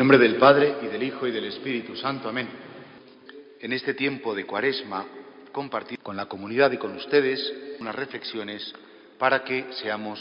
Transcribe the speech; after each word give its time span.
Nombre 0.00 0.16
del 0.16 0.36
Padre, 0.36 0.76
y 0.80 0.86
del 0.86 1.02
Hijo, 1.02 1.26
y 1.26 1.30
del 1.30 1.44
Espíritu 1.44 1.94
Santo. 1.94 2.26
Amén. 2.26 2.48
En 3.60 3.70
este 3.74 3.92
tiempo 3.92 4.34
de 4.34 4.46
cuaresma, 4.46 5.04
compartir 5.52 5.98
con 5.98 6.16
la 6.16 6.24
comunidad 6.24 6.72
y 6.72 6.78
con 6.78 6.96
ustedes 6.96 7.52
unas 7.78 7.94
reflexiones 7.94 8.74
para 9.18 9.44
que 9.44 9.66
seamos 9.82 10.18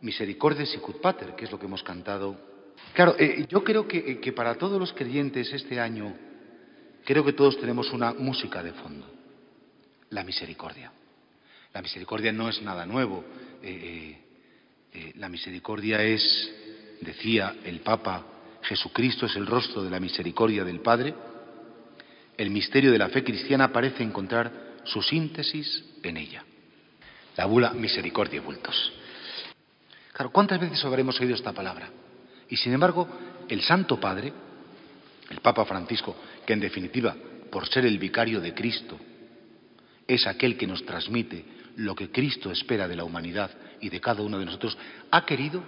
misericordes 0.00 0.74
y 0.74 0.78
cut 0.78 1.00
pater, 1.00 1.36
que 1.36 1.44
es 1.44 1.52
lo 1.52 1.58
que 1.60 1.66
hemos 1.66 1.84
cantado. 1.84 2.36
Claro, 2.94 3.14
eh, 3.16 3.46
yo 3.48 3.62
creo 3.62 3.86
que, 3.86 3.98
eh, 3.98 4.18
que 4.18 4.32
para 4.32 4.56
todos 4.56 4.80
los 4.80 4.92
creyentes 4.92 5.52
este 5.52 5.78
año, 5.78 6.12
creo 7.04 7.24
que 7.24 7.32
todos 7.32 7.56
tenemos 7.60 7.92
una 7.92 8.12
música 8.12 8.60
de 8.60 8.72
fondo 8.72 9.06
la 10.10 10.24
misericordia. 10.24 10.90
La 11.72 11.80
misericordia 11.80 12.32
no 12.32 12.48
es 12.48 12.60
nada 12.60 12.84
nuevo. 12.86 13.24
Eh, 13.62 13.68
eh, 13.72 14.18
eh, 14.94 15.12
la 15.14 15.28
misericordia 15.28 16.02
es, 16.02 16.50
decía 17.02 17.54
el 17.64 17.78
Papa, 17.80 18.33
Jesucristo 18.64 19.26
es 19.26 19.36
el 19.36 19.46
rostro 19.46 19.82
de 19.82 19.90
la 19.90 20.00
misericordia 20.00 20.64
del 20.64 20.80
Padre. 20.80 21.14
El 22.36 22.50
misterio 22.50 22.90
de 22.90 22.98
la 22.98 23.08
fe 23.08 23.22
cristiana 23.22 23.72
parece 23.72 24.02
encontrar 24.02 24.80
su 24.84 25.02
síntesis 25.02 25.84
en 26.02 26.16
ella. 26.16 26.44
La 27.36 27.46
bula 27.46 27.72
misericordia 27.72 28.40
bultos. 28.40 28.92
Claro, 30.12 30.30
¿cuántas 30.30 30.60
veces 30.60 30.84
habremos 30.84 31.20
oído 31.20 31.34
esta 31.34 31.52
palabra? 31.52 31.90
Y 32.48 32.56
sin 32.56 32.72
embargo, 32.72 33.08
el 33.48 33.62
Santo 33.62 33.98
Padre, 34.00 34.32
el 35.28 35.40
Papa 35.40 35.64
Francisco, 35.64 36.16
que 36.46 36.52
en 36.52 36.60
definitiva, 36.60 37.14
por 37.50 37.68
ser 37.68 37.84
el 37.84 37.98
vicario 37.98 38.40
de 38.40 38.54
Cristo, 38.54 38.98
es 40.06 40.26
aquel 40.26 40.56
que 40.56 40.66
nos 40.66 40.84
transmite 40.86 41.44
lo 41.76 41.94
que 41.94 42.10
Cristo 42.10 42.50
espera 42.50 42.86
de 42.86 42.96
la 42.96 43.04
humanidad 43.04 43.50
y 43.80 43.88
de 43.88 44.00
cada 44.00 44.22
uno 44.22 44.38
de 44.38 44.44
nosotros, 44.44 44.78
ha 45.10 45.24
querido 45.26 45.62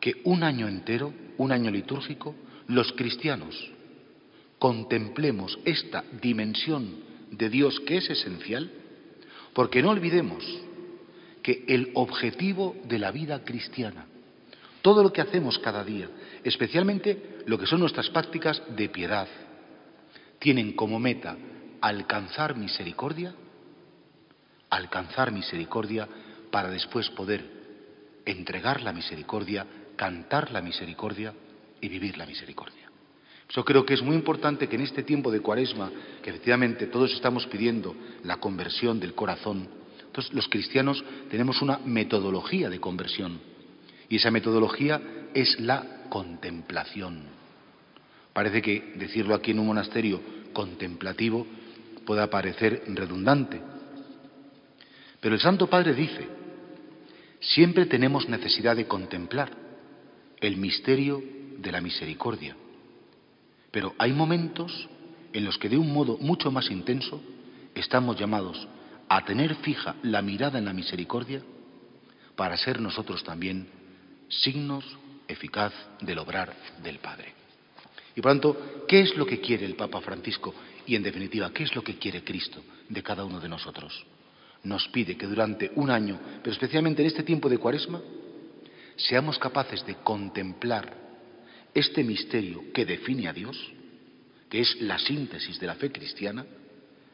que 0.00 0.20
un 0.24 0.42
año 0.42 0.66
entero, 0.68 1.12
un 1.38 1.52
año 1.52 1.70
litúrgico, 1.70 2.34
los 2.68 2.92
cristianos 2.92 3.70
contemplemos 4.58 5.58
esta 5.64 6.04
dimensión 6.20 6.96
de 7.30 7.48
Dios 7.48 7.80
que 7.80 7.98
es 7.98 8.10
esencial, 8.10 8.70
porque 9.54 9.82
no 9.82 9.90
olvidemos 9.90 10.44
que 11.42 11.64
el 11.68 11.90
objetivo 11.94 12.76
de 12.84 12.98
la 12.98 13.10
vida 13.10 13.42
cristiana, 13.44 14.06
todo 14.82 15.02
lo 15.02 15.12
que 15.12 15.20
hacemos 15.20 15.58
cada 15.58 15.84
día, 15.84 16.08
especialmente 16.44 17.38
lo 17.46 17.58
que 17.58 17.66
son 17.66 17.80
nuestras 17.80 18.10
prácticas 18.10 18.62
de 18.76 18.88
piedad, 18.88 19.28
tienen 20.38 20.72
como 20.72 20.98
meta 20.98 21.36
alcanzar 21.80 22.56
misericordia, 22.56 23.34
alcanzar 24.68 25.32
misericordia 25.32 26.08
para 26.50 26.70
después 26.70 27.08
poder 27.10 27.44
entregar 28.24 28.82
la 28.82 28.92
misericordia, 28.92 29.66
cantar 30.00 30.50
la 30.50 30.62
misericordia 30.62 31.34
y 31.78 31.86
vivir 31.86 32.16
la 32.16 32.24
misericordia. 32.24 32.90
Yo 33.50 33.62
creo 33.66 33.84
que 33.84 33.92
es 33.92 34.00
muy 34.00 34.16
importante 34.16 34.66
que 34.66 34.76
en 34.76 34.80
este 34.80 35.02
tiempo 35.02 35.30
de 35.30 35.40
cuaresma, 35.40 35.90
que 36.22 36.30
efectivamente 36.30 36.86
todos 36.86 37.12
estamos 37.12 37.46
pidiendo 37.48 37.94
la 38.24 38.38
conversión 38.38 38.98
del 38.98 39.14
corazón, 39.14 39.68
entonces 40.06 40.32
los 40.32 40.48
cristianos 40.48 41.04
tenemos 41.30 41.60
una 41.60 41.80
metodología 41.84 42.70
de 42.70 42.80
conversión 42.80 43.40
y 44.08 44.16
esa 44.16 44.30
metodología 44.30 45.02
es 45.34 45.60
la 45.60 46.06
contemplación. 46.08 47.24
Parece 48.32 48.62
que 48.62 48.94
decirlo 48.96 49.34
aquí 49.34 49.50
en 49.50 49.58
un 49.58 49.66
monasterio 49.66 50.22
contemplativo 50.54 51.46
pueda 52.06 52.30
parecer 52.30 52.84
redundante. 52.86 53.60
Pero 55.20 55.34
el 55.34 55.40
Santo 55.42 55.66
Padre 55.68 55.92
dice, 55.92 56.26
siempre 57.38 57.84
tenemos 57.84 58.30
necesidad 58.30 58.76
de 58.76 58.86
contemplar 58.86 59.68
el 60.40 60.56
misterio 60.56 61.22
de 61.58 61.72
la 61.72 61.80
misericordia. 61.80 62.56
Pero 63.70 63.94
hay 63.98 64.12
momentos 64.12 64.88
en 65.32 65.44
los 65.44 65.58
que 65.58 65.68
de 65.68 65.78
un 65.78 65.92
modo 65.92 66.18
mucho 66.18 66.50
más 66.50 66.70
intenso 66.70 67.20
estamos 67.74 68.18
llamados 68.18 68.66
a 69.08 69.24
tener 69.24 69.54
fija 69.56 69.96
la 70.02 70.22
mirada 70.22 70.58
en 70.58 70.64
la 70.64 70.72
misericordia 70.72 71.42
para 72.36 72.56
ser 72.56 72.80
nosotros 72.80 73.22
también 73.22 73.68
signos 74.28 74.84
eficaz 75.28 75.72
del 76.00 76.18
obrar 76.18 76.56
del 76.82 76.98
Padre. 76.98 77.34
Y 78.16 78.20
por 78.20 78.32
tanto, 78.32 78.84
¿qué 78.88 79.00
es 79.00 79.16
lo 79.16 79.26
que 79.26 79.40
quiere 79.40 79.66
el 79.66 79.76
Papa 79.76 80.00
Francisco? 80.00 80.54
Y 80.86 80.96
en 80.96 81.02
definitiva, 81.02 81.52
¿qué 81.52 81.64
es 81.64 81.74
lo 81.74 81.84
que 81.84 81.96
quiere 81.96 82.24
Cristo 82.24 82.62
de 82.88 83.02
cada 83.02 83.24
uno 83.24 83.40
de 83.40 83.48
nosotros? 83.48 84.04
Nos 84.64 84.88
pide 84.88 85.16
que 85.16 85.26
durante 85.26 85.70
un 85.76 85.90
año, 85.90 86.18
pero 86.42 86.52
especialmente 86.52 87.02
en 87.02 87.08
este 87.08 87.22
tiempo 87.22 87.48
de 87.48 87.58
cuaresma, 87.58 88.00
seamos 89.08 89.38
capaces 89.38 89.84
de 89.86 89.96
contemplar 89.96 90.94
este 91.74 92.02
misterio 92.04 92.72
que 92.72 92.84
define 92.84 93.28
a 93.28 93.32
Dios, 93.32 93.56
que 94.48 94.60
es 94.60 94.80
la 94.80 94.98
síntesis 94.98 95.58
de 95.60 95.66
la 95.66 95.76
fe 95.76 95.90
cristiana 95.92 96.44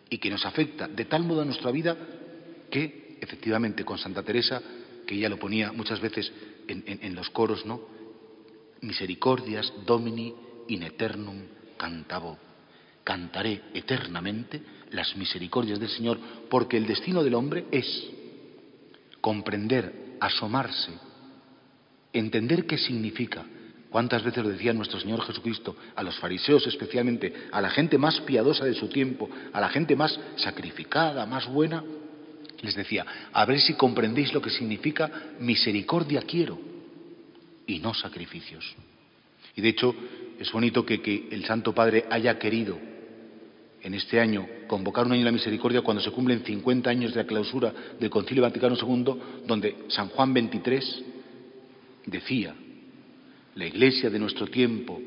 y 0.09 0.19
que 0.19 0.31
nos 0.31 0.45
afecta 0.47 0.89
de 0.89 1.05
tal 1.05 1.25
modo 1.25 1.43
a 1.43 1.45
nuestra 1.45 1.71
vida 1.71 1.97
que, 2.71 3.19
efectivamente, 3.21 3.85
con 3.85 3.99
Santa 3.99 4.23
Teresa, 4.23 4.63
que 5.07 5.15
ella 5.15 5.29
lo 5.29 5.39
ponía 5.39 5.73
muchas 5.73 6.01
veces 6.01 6.33
en, 6.67 7.15
los 7.15 7.31
coros, 7.31 7.65
¿no? 7.65 7.81
Misericordias 8.81 9.73
Domini 9.85 10.35
in 10.69 10.83
eternum 10.83 11.43
cantabo. 11.77 12.39
Cantaré 13.05 13.63
eternamente 13.73 14.61
las 14.91 15.17
misericordias 15.17 15.79
del 15.79 15.91
Señor, 15.91 16.19
porque 16.51 16.77
el 16.77 16.87
destino 16.87 17.23
del 17.23 17.35
hombre 17.35 17.67
es 17.71 18.09
comprender, 19.21 20.17
asomarse, 20.21 20.93
entender 22.19 22.67
qué 22.67 22.79
significa. 22.79 23.45
¿Cuántas 23.91 24.23
veces 24.23 24.45
lo 24.45 24.51
decía 24.51 24.73
nuestro 24.73 25.01
Señor 25.01 25.23
Jesucristo 25.23 25.77
a 25.95 26.03
los 26.03 26.19
fariseos, 26.19 26.67
especialmente 26.67 27.33
a 27.51 27.61
la 27.61 27.71
gente 27.71 27.99
más 27.99 28.21
piadosa 28.21 28.65
de 28.65 28.75
su 28.75 28.89
tiempo, 28.89 29.31
a 29.53 29.61
la 29.61 29.69
gente 29.69 29.97
más 29.97 30.19
sacrificada, 30.37 31.25
más 31.25 31.47
buena? 31.47 31.83
Les 32.63 32.75
decía, 32.75 33.07
a 33.33 33.45
ver 33.45 33.61
si 33.61 33.75
comprendéis 33.75 34.35
lo 34.35 34.43
que 34.43 34.51
significa 34.51 35.11
misericordia 35.41 36.23
quiero 36.23 36.59
y 37.67 37.79
no 37.79 37.95
sacrificios. 37.95 38.75
Y 39.55 39.63
de 39.63 39.69
hecho, 39.69 39.95
es 40.39 40.51
bonito 40.53 40.85
que, 40.85 41.29
el 41.31 41.45
Santo 41.45 41.75
Padre 41.75 42.05
haya 42.11 42.39
querido 42.39 42.79
en 43.83 43.95
este 43.95 44.21
año 44.21 44.47
convocar 44.67 45.07
un 45.07 45.13
año 45.13 45.21
de 45.21 45.27
la 45.27 45.33
misericordia 45.33 45.83
cuando 45.83 46.03
se 46.03 46.11
cumplen 46.11 46.45
50 46.45 46.91
años 46.91 47.15
de 47.15 47.23
la 47.23 47.27
clausura 47.27 47.73
del 47.99 48.11
Concilio 48.11 48.43
Vaticano 48.43 48.77
II, 48.77 49.45
donde 49.47 49.85
San 49.89 50.09
Juan 50.09 50.33
XXIII 50.33 51.16
decía, 52.07 52.55
la 53.55 53.67
Iglesia 53.67 54.09
de 54.09 54.19
nuestro 54.19 54.47
tiempo 54.47 55.01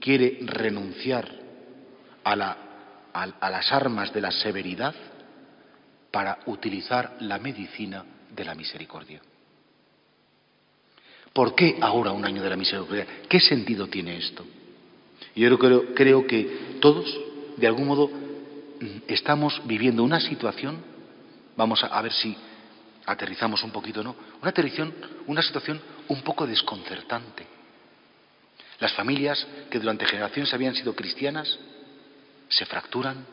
quiere 0.00 0.38
renunciar 0.42 1.28
a 2.24 2.36
las 2.36 3.72
armas 3.72 4.12
de 4.12 4.20
la 4.20 4.30
severidad 4.30 4.94
para 6.10 6.40
utilizar 6.46 7.16
la 7.20 7.38
medicina 7.38 8.04
de 8.34 8.44
la 8.44 8.54
misericordia. 8.54 9.20
¿Por 11.32 11.54
qué 11.54 11.78
ahora 11.80 12.12
un 12.12 12.24
año 12.24 12.42
de 12.42 12.50
la 12.50 12.56
misericordia? 12.56 13.06
¿Qué 13.28 13.40
sentido 13.40 13.86
tiene 13.86 14.18
esto? 14.18 14.44
Yo 15.34 15.58
creo, 15.58 15.94
creo 15.94 16.26
que 16.26 16.76
todos, 16.80 17.18
de 17.56 17.66
algún 17.66 17.86
modo, 17.86 18.10
estamos 19.06 19.62
viviendo 19.64 20.02
una 20.02 20.20
situación, 20.20 20.76
vamos 21.56 21.82
a, 21.82 22.02
ver 22.02 22.12
si 22.12 22.36
aterrizamos 23.06 23.62
un 23.62 23.70
poquito, 23.70 24.02
¿no? 24.02 24.14
Una 24.40 24.50
aterrización, 24.50 24.94
una 25.26 25.42
situación 25.42 25.80
un 26.08 26.22
poco 26.22 26.46
desconcertante. 26.46 27.46
Las 28.78 28.92
familias 28.92 29.46
que 29.70 29.78
durante 29.78 30.06
generaciones 30.06 30.52
habían 30.52 30.74
sido 30.74 30.94
cristianas 30.94 31.58
se 32.48 32.66
fracturan, 32.66 33.24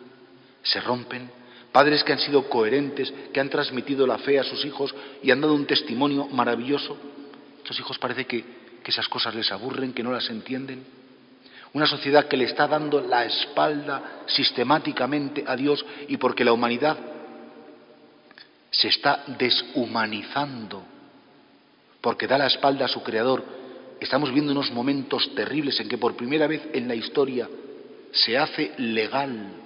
se 0.64 0.80
rompen. 0.82 1.30
Padres 1.72 2.04
que 2.04 2.14
han 2.14 2.20
sido 2.20 2.50
coherentes, 2.50 3.14
que 3.34 3.40
han 3.40 3.50
transmitido 3.50 4.08
la 4.08 4.18
fe 4.18 4.40
a 4.40 4.44
sus 4.44 4.66
hijos 4.66 4.94
y 5.22 5.32
han 5.32 5.42
dado 5.42 5.54
un 5.54 5.66
testimonio 5.66 6.28
maravilloso. 6.28 6.98
Estos 7.58 7.80
hijos 7.80 8.00
parece 8.00 8.26
que, 8.26 8.44
que 8.84 8.92
esas 8.92 9.08
cosas 9.08 9.36
les 9.36 9.52
aburren, 9.52 9.94
que 9.94 10.04
no 10.04 10.12
las 10.12 10.30
entienden. 10.30 10.84
Una 11.74 11.86
sociedad 11.86 12.28
que 12.28 12.38
le 12.38 12.46
está 12.46 12.68
dando 12.68 13.02
la 13.02 13.26
espalda 13.26 14.24
sistemáticamente 14.26 15.44
a 15.46 15.56
Dios 15.56 15.86
y 16.08 16.18
porque 16.18 16.44
la 16.44 16.54
humanidad 16.54 16.98
se 18.72 18.88
está 18.88 19.24
deshumanizando, 19.38 20.84
porque 22.02 22.28
da 22.28 22.38
la 22.38 22.48
espalda 22.48 22.86
a 22.86 22.90
su 22.90 23.02
Creador 23.04 23.44
estamos 24.00 24.32
viendo 24.32 24.52
unos 24.52 24.72
momentos 24.72 25.34
terribles 25.36 25.80
en 25.80 25.90
que 25.90 25.98
por 25.98 26.16
primera 26.16 26.48
vez 26.48 26.62
en 26.74 26.88
la 26.88 26.96
historia 26.96 27.50
se 28.12 28.38
hace 28.38 28.72
legal 28.78 29.60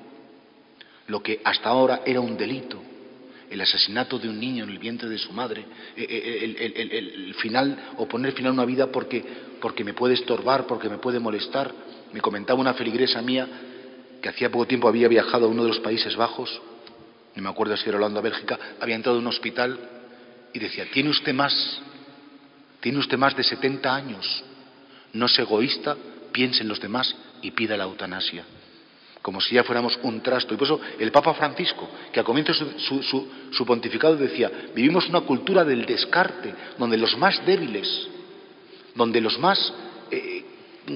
lo 1.07 1.21
que 1.21 1.41
hasta 1.43 1.69
ahora 1.69 2.01
era 2.05 2.21
un 2.21 2.37
delito, 2.37 2.81
el 3.49 3.61
asesinato 3.61 4.17
de 4.17 4.29
un 4.29 4.39
niño 4.39 4.63
en 4.63 4.71
el 4.71 4.79
vientre 4.79 5.09
de 5.09 5.17
su 5.17 5.31
madre, 5.31 5.65
eh, 5.95 6.07
eh, 6.09 6.91
el, 6.91 7.33
final 7.35 7.93
o 7.97 8.07
poner 8.07 8.33
final 8.33 8.51
a 8.51 8.53
una 8.53 8.65
vida 8.65 8.87
porque, 8.87 9.23
porque 9.61 9.83
me 9.83 9.93
puede 9.93 10.15
estorbar, 10.15 10.65
porque 10.65 10.89
me 10.89 10.97
puede 10.97 11.19
molestar. 11.19 11.71
Me 12.13 12.21
comentaba 12.21 12.59
una 12.59 12.73
feligresa 12.73 13.21
mía 13.21 13.47
que 14.21 14.29
hacía 14.29 14.49
poco 14.49 14.65
tiempo 14.65 14.87
había 14.87 15.07
viajado 15.07 15.45
a 15.45 15.49
uno 15.49 15.63
de 15.63 15.69
los 15.69 15.79
Países 15.79 16.15
Bajos, 16.15 16.61
no 17.35 17.43
me 17.43 17.49
acuerdo 17.49 17.75
si 17.77 17.89
era 17.89 17.97
Holanda 17.97 18.19
o 18.19 18.23
Bélgica, 18.23 18.59
había 18.79 18.95
entrado 18.95 19.17
en 19.17 19.23
un 19.23 19.29
hospital 19.29 19.79
y 20.53 20.59
decía, 20.59 20.85
¿tiene 20.91 21.09
usted 21.09 21.33
más? 21.33 21.81
¿Tiene 22.79 22.99
usted 22.99 23.17
más 23.17 23.35
de 23.35 23.43
70 23.43 23.93
años? 23.93 24.43
No 25.13 25.25
es 25.25 25.39
egoísta, 25.39 25.95
piense 26.31 26.61
en 26.61 26.69
los 26.69 26.79
demás 26.79 27.15
y 27.41 27.51
pida 27.51 27.77
la 27.77 27.85
eutanasia. 27.85 28.43
Como 29.21 29.39
si 29.39 29.55
ya 29.55 29.63
fuéramos 29.63 29.97
un 30.03 30.21
trasto. 30.21 30.53
Y 30.53 30.57
por 30.57 30.65
eso 30.65 30.81
el 30.99 31.11
Papa 31.11 31.33
Francisco, 31.33 31.89
que 32.11 32.19
al 32.19 32.25
comienzo 32.25 32.53
de 32.53 32.77
su, 32.79 33.65
pontificado 33.65 34.15
decía, 34.15 34.51
vivimos 34.75 35.07
una 35.07 35.21
cultura 35.21 35.63
del 35.63 35.85
descarte, 35.85 36.53
donde 36.77 36.97
los 36.97 37.17
más 37.17 37.43
débiles, 37.45 38.07
donde 38.95 39.21
los 39.21 39.39
más 39.39 39.73
eh, 40.11 40.43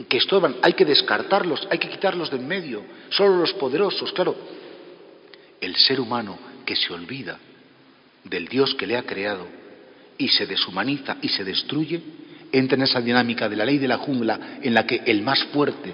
que 0.10 0.18
estorban, 0.18 0.58
hay 0.62 0.74
que 0.74 0.84
descartarlos, 0.86 1.68
hay 1.72 1.78
que 1.78 1.90
quitarlos 1.90 2.30
de 2.30 2.38
en 2.38 2.48
medio, 2.48 2.84
solo 3.10 3.38
los 3.38 3.54
poderosos, 3.54 4.12
claro. 4.12 4.36
El 5.62 5.76
ser 5.76 6.00
humano 6.00 6.38
que 6.66 6.76
se 6.76 6.94
olvida 6.94 7.40
del 8.24 8.48
Dios 8.48 8.76
que 8.76 8.88
le 8.88 8.98
ha 8.98 9.04
creado 9.04 9.48
y 10.18 10.28
se 10.30 10.46
deshumaniza 10.46 11.18
y 11.22 11.30
se 11.30 11.44
destruye, 11.44 12.02
entra 12.52 12.76
en 12.76 12.84
esa 12.84 13.02
dinámica 13.02 13.48
de 13.50 13.56
la 13.56 13.66
ley 13.66 13.78
de 13.78 13.88
la 13.88 13.98
jungla 13.98 14.60
en 14.62 14.74
la 14.74 14.86
que 14.86 15.02
el 15.06 15.22
más 15.22 15.44
fuerte, 15.46 15.94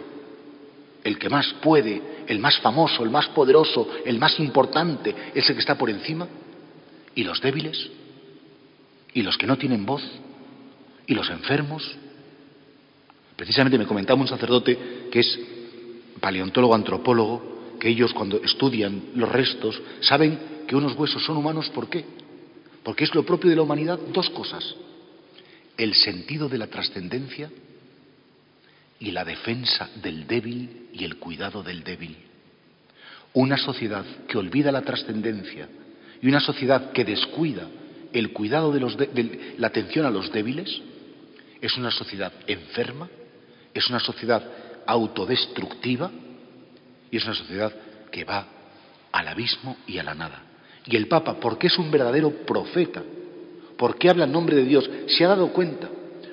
el 1.03 1.17
que 1.17 1.29
más 1.29 1.53
puede, 1.61 2.01
el 2.27 2.39
más 2.39 2.57
famoso, 2.59 3.03
el 3.03 3.09
más 3.09 3.27
poderoso, 3.29 3.87
el 4.05 4.17
más 4.19 4.39
importante, 4.39 5.13
es 5.33 5.47
el 5.49 5.55
que 5.55 5.59
está 5.59 5.77
por 5.77 5.89
encima, 5.89 6.27
y 7.15 7.23
los 7.23 7.41
débiles, 7.41 7.89
y 9.13 9.21
los 9.21 9.37
que 9.37 9.47
no 9.47 9.57
tienen 9.57 9.85
voz, 9.85 10.03
y 11.05 11.13
los 11.13 11.29
enfermos. 11.29 11.95
Precisamente 13.35 13.77
me 13.77 13.85
comentaba 13.85 14.21
un 14.21 14.27
sacerdote 14.27 15.09
que 15.11 15.19
es 15.19 15.39
paleontólogo, 16.19 16.73
antropólogo, 16.73 17.52
que 17.79 17.89
ellos 17.89 18.13
cuando 18.13 18.41
estudian 18.43 19.01
los 19.15 19.29
restos 19.29 19.81
saben 20.01 20.65
que 20.67 20.75
unos 20.75 20.95
huesos 20.95 21.23
son 21.23 21.37
humanos, 21.37 21.69
¿por 21.69 21.89
qué? 21.89 22.05
Porque 22.83 23.03
es 23.03 23.13
lo 23.15 23.25
propio 23.25 23.49
de 23.49 23.55
la 23.55 23.61
humanidad 23.61 23.99
dos 24.13 24.29
cosas. 24.29 24.75
El 25.77 25.93
sentido 25.93 26.49
de 26.49 26.57
la 26.57 26.67
trascendencia 26.67 27.49
y 28.99 29.11
la 29.11 29.25
defensa 29.25 29.89
del 30.01 30.27
débil 30.27 30.89
y 30.93 31.03
el 31.03 31.17
cuidado 31.17 31.63
del 31.63 31.83
débil. 31.83 32.15
Una 33.33 33.57
sociedad 33.57 34.05
que 34.27 34.37
olvida 34.37 34.71
la 34.71 34.81
trascendencia 34.81 35.67
y 36.21 36.27
una 36.27 36.39
sociedad 36.39 36.91
que 36.91 37.03
descuida 37.03 37.67
el 38.13 38.31
cuidado 38.31 38.71
de, 38.71 38.79
los 38.79 38.95
de 38.95 39.55
la 39.57 39.67
atención 39.67 40.05
a 40.05 40.11
los 40.11 40.31
débiles 40.31 40.81
es 41.59 41.77
una 41.77 41.91
sociedad 41.91 42.31
enferma, 42.45 43.09
es 43.73 43.89
una 43.89 43.99
sociedad 43.99 44.43
autodestructiva 44.85 46.11
y 47.13 47.17
es 47.17 47.25
una 47.25 47.35
sociedad 47.35 47.71
que 48.11 48.23
va 48.23 48.47
al 49.11 49.27
abismo 49.27 49.77
y 49.85 49.99
a 49.99 50.03
la 50.03 50.15
nada. 50.15 50.41
Y 50.83 50.95
el 50.95 51.07
Papa, 51.07 51.39
porque 51.39 51.67
es 51.67 51.77
un 51.77 51.91
verdadero 51.91 52.31
profeta, 52.43 53.03
porque 53.77 54.09
habla 54.09 54.23
en 54.23 54.31
nombre 54.31 54.55
de 54.55 54.63
Dios, 54.63 54.89
se 55.05 55.23
ha 55.23 55.27
dado 55.27 55.53
cuenta, 55.53 55.87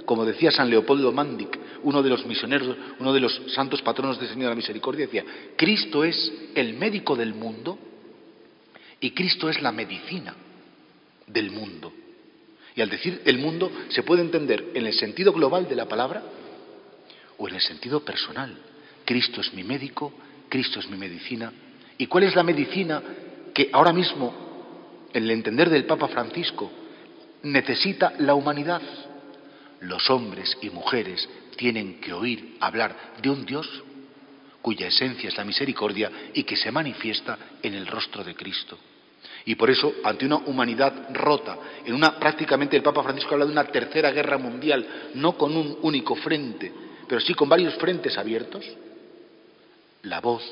como 0.06 0.24
decía 0.24 0.50
San 0.50 0.70
Leopoldo 0.70 1.12
Mandic, 1.12 1.58
uno 1.82 2.02
de 2.02 2.08
los 2.08 2.24
misioneros, 2.24 2.74
uno 2.98 3.12
de 3.12 3.20
los 3.20 3.42
santos 3.48 3.82
patronos 3.82 4.18
del 4.18 4.30
Señor 4.30 4.44
de 4.44 4.48
la 4.48 4.54
Misericordia, 4.54 5.04
decía, 5.04 5.22
Cristo 5.54 6.02
es 6.02 6.32
el 6.54 6.72
médico 6.72 7.14
del 7.14 7.34
mundo 7.34 7.78
y 9.00 9.10
Cristo 9.10 9.50
es 9.50 9.60
la 9.60 9.72
medicina 9.72 10.34
del 11.26 11.50
mundo. 11.50 11.92
Y 12.74 12.80
al 12.80 12.88
decir 12.88 13.20
el 13.26 13.36
mundo 13.36 13.70
se 13.90 14.02
puede 14.02 14.22
entender 14.22 14.70
en 14.72 14.86
el 14.86 14.94
sentido 14.94 15.34
global 15.34 15.68
de 15.68 15.76
la 15.76 15.86
palabra 15.86 16.22
o 17.36 17.48
en 17.48 17.56
el 17.56 17.60
sentido 17.60 18.02
personal. 18.02 18.56
Cristo 19.04 19.42
es 19.42 19.52
mi 19.52 19.62
médico, 19.62 20.14
Cristo 20.50 20.80
es 20.80 20.90
mi 20.90 20.98
medicina. 20.98 21.50
¿Y 21.96 22.06
cuál 22.06 22.24
es 22.24 22.36
la 22.36 22.42
medicina 22.42 23.02
que 23.54 23.70
ahora 23.72 23.92
mismo, 23.92 25.08
en 25.12 25.24
el 25.24 25.30
entender 25.30 25.70
del 25.70 25.86
Papa 25.86 26.08
Francisco, 26.08 26.70
necesita 27.42 28.12
la 28.18 28.34
humanidad. 28.34 28.82
Los 29.80 30.10
hombres 30.10 30.58
y 30.60 30.70
mujeres 30.70 31.26
tienen 31.56 32.00
que 32.00 32.12
oír 32.12 32.56
hablar 32.60 33.14
de 33.22 33.30
un 33.30 33.46
Dios 33.46 33.66
cuya 34.60 34.88
esencia 34.88 35.28
es 35.28 35.36
la 35.38 35.44
misericordia 35.44 36.10
y 36.34 36.44
que 36.44 36.56
se 36.56 36.70
manifiesta 36.70 37.38
en 37.62 37.74
el 37.74 37.86
rostro 37.86 38.22
de 38.22 38.34
Cristo. 38.34 38.78
Y 39.46 39.54
por 39.54 39.70
eso, 39.70 39.94
ante 40.04 40.26
una 40.26 40.36
humanidad 40.36 41.14
rota, 41.14 41.56
en 41.86 41.94
una 41.94 42.18
prácticamente 42.18 42.76
el 42.76 42.82
Papa 42.82 43.02
Francisco 43.02 43.32
habla 43.32 43.46
de 43.46 43.52
una 43.52 43.64
tercera 43.64 44.10
guerra 44.10 44.36
mundial, 44.36 44.86
no 45.14 45.36
con 45.38 45.56
un 45.56 45.78
único 45.82 46.14
frente, 46.16 46.70
pero 47.08 47.20
sí 47.20 47.32
con 47.32 47.48
varios 47.48 47.74
frentes 47.76 48.18
abiertos, 48.18 48.64
la 50.02 50.20
voz 50.20 50.42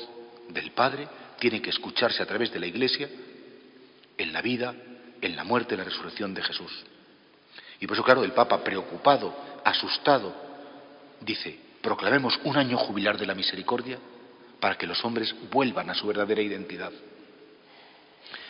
del 0.49 0.71
Padre 0.71 1.07
tiene 1.39 1.61
que 1.61 1.69
escucharse 1.69 2.21
a 2.21 2.25
través 2.25 2.51
de 2.51 2.59
la 2.59 2.67
Iglesia 2.67 3.09
en 4.17 4.33
la 4.33 4.41
vida, 4.41 4.75
en 5.21 5.35
la 5.35 5.43
muerte 5.43 5.75
y 5.75 5.77
la 5.77 5.83
resurrección 5.83 6.33
de 6.33 6.43
Jesús. 6.43 6.71
Y 7.79 7.87
por 7.87 7.95
eso, 7.95 8.03
claro, 8.03 8.23
el 8.23 8.33
Papa, 8.33 8.63
preocupado, 8.63 9.33
asustado, 9.63 10.35
dice, 11.21 11.57
proclamemos 11.81 12.39
un 12.43 12.57
año 12.57 12.77
jubilar 12.77 13.17
de 13.17 13.25
la 13.25 13.35
misericordia 13.35 13.97
para 14.59 14.77
que 14.77 14.87
los 14.87 15.03
hombres 15.05 15.33
vuelvan 15.49 15.89
a 15.89 15.95
su 15.95 16.05
verdadera 16.07 16.41
identidad. 16.41 16.91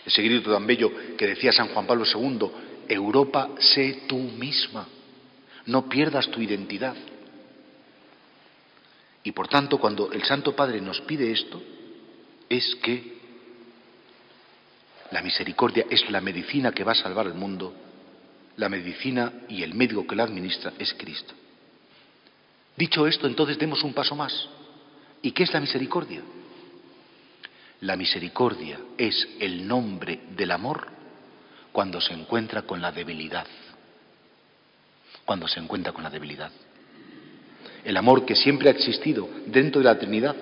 Ese 0.05 0.21
grito 0.23 0.51
tan 0.51 0.65
bello 0.65 0.91
que 1.15 1.27
decía 1.27 1.51
San 1.51 1.67
Juan 1.69 1.85
Pablo 1.85 2.05
II, 2.05 2.49
Europa, 2.87 3.49
sé 3.59 4.05
tú 4.07 4.17
misma, 4.17 4.87
no 5.67 5.87
pierdas 5.87 6.29
tu 6.31 6.41
identidad. 6.41 6.95
Y 9.23 9.31
por 9.31 9.47
tanto, 9.47 9.77
cuando 9.77 10.11
el 10.11 10.23
Santo 10.23 10.55
Padre 10.55 10.81
nos 10.81 11.01
pide 11.01 11.31
esto, 11.31 11.61
es 12.47 12.75
que 12.81 13.19
la 15.11 15.21
misericordia 15.21 15.85
es 15.89 16.09
la 16.09 16.21
medicina 16.21 16.71
que 16.71 16.83
va 16.83 16.93
a 16.93 16.95
salvar 16.95 17.27
el 17.27 17.33
mundo, 17.33 17.73
la 18.57 18.69
medicina 18.69 19.31
y 19.47 19.63
el 19.63 19.73
médico 19.73 20.05
que 20.05 20.15
la 20.15 20.23
administra 20.23 20.73
es 20.77 20.93
Cristo. 20.93 21.33
Dicho 22.75 23.07
esto, 23.07 23.27
entonces 23.27 23.57
demos 23.57 23.83
un 23.83 23.93
paso 23.93 24.15
más. 24.15 24.47
¿Y 25.21 25.31
qué 25.31 25.43
es 25.43 25.53
la 25.53 25.59
misericordia? 25.59 26.21
La 27.81 27.95
misericordia 27.95 28.79
es 28.97 29.27
el 29.39 29.67
nombre 29.67 30.21
del 30.35 30.51
amor 30.51 30.87
cuando 31.71 31.99
se 31.99 32.13
encuentra 32.13 32.63
con 32.63 32.81
la 32.81 32.91
debilidad. 32.91 33.47
Cuando 35.25 35.47
se 35.47 35.59
encuentra 35.59 35.91
con 35.91 36.03
la 36.03 36.09
debilidad. 36.09 36.51
El 37.83 37.97
amor 37.97 38.25
que 38.25 38.35
siempre 38.35 38.69
ha 38.69 38.71
existido 38.71 39.29
dentro 39.47 39.81
de 39.81 39.85
la 39.85 39.97
Trinidad 39.97 40.35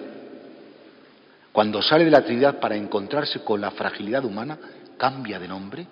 cuando 1.57 1.81
sale 1.81 2.05
de 2.05 2.11
la 2.11 2.23
Trinidad 2.23 2.59
para 2.59 2.75
encontrarse 2.75 3.39
con 3.39 3.59
la 3.59 3.71
fragilidad 3.71 4.23
humana, 4.23 4.59
cambia 4.95 5.39
de 5.39 5.47
nombre, 5.47 5.87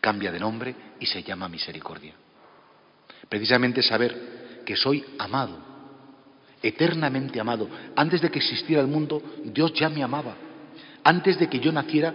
cambia 0.00 0.30
de 0.30 0.38
nombre 0.38 0.74
y 1.00 1.06
se 1.06 1.24
llama 1.24 1.48
misericordia. 1.48 2.14
Precisamente 3.28 3.82
saber 3.82 4.62
que 4.64 4.76
soy 4.76 5.04
amado, 5.18 5.58
eternamente 6.62 7.40
amado. 7.40 7.68
Antes 7.96 8.20
de 8.20 8.30
que 8.30 8.38
existiera 8.38 8.80
el 8.80 8.86
mundo, 8.86 9.20
Dios 9.42 9.72
ya 9.74 9.88
me 9.88 10.04
amaba. 10.04 10.36
Antes 11.02 11.36
de 11.40 11.48
que 11.48 11.58
yo 11.58 11.72
naciera, 11.72 12.14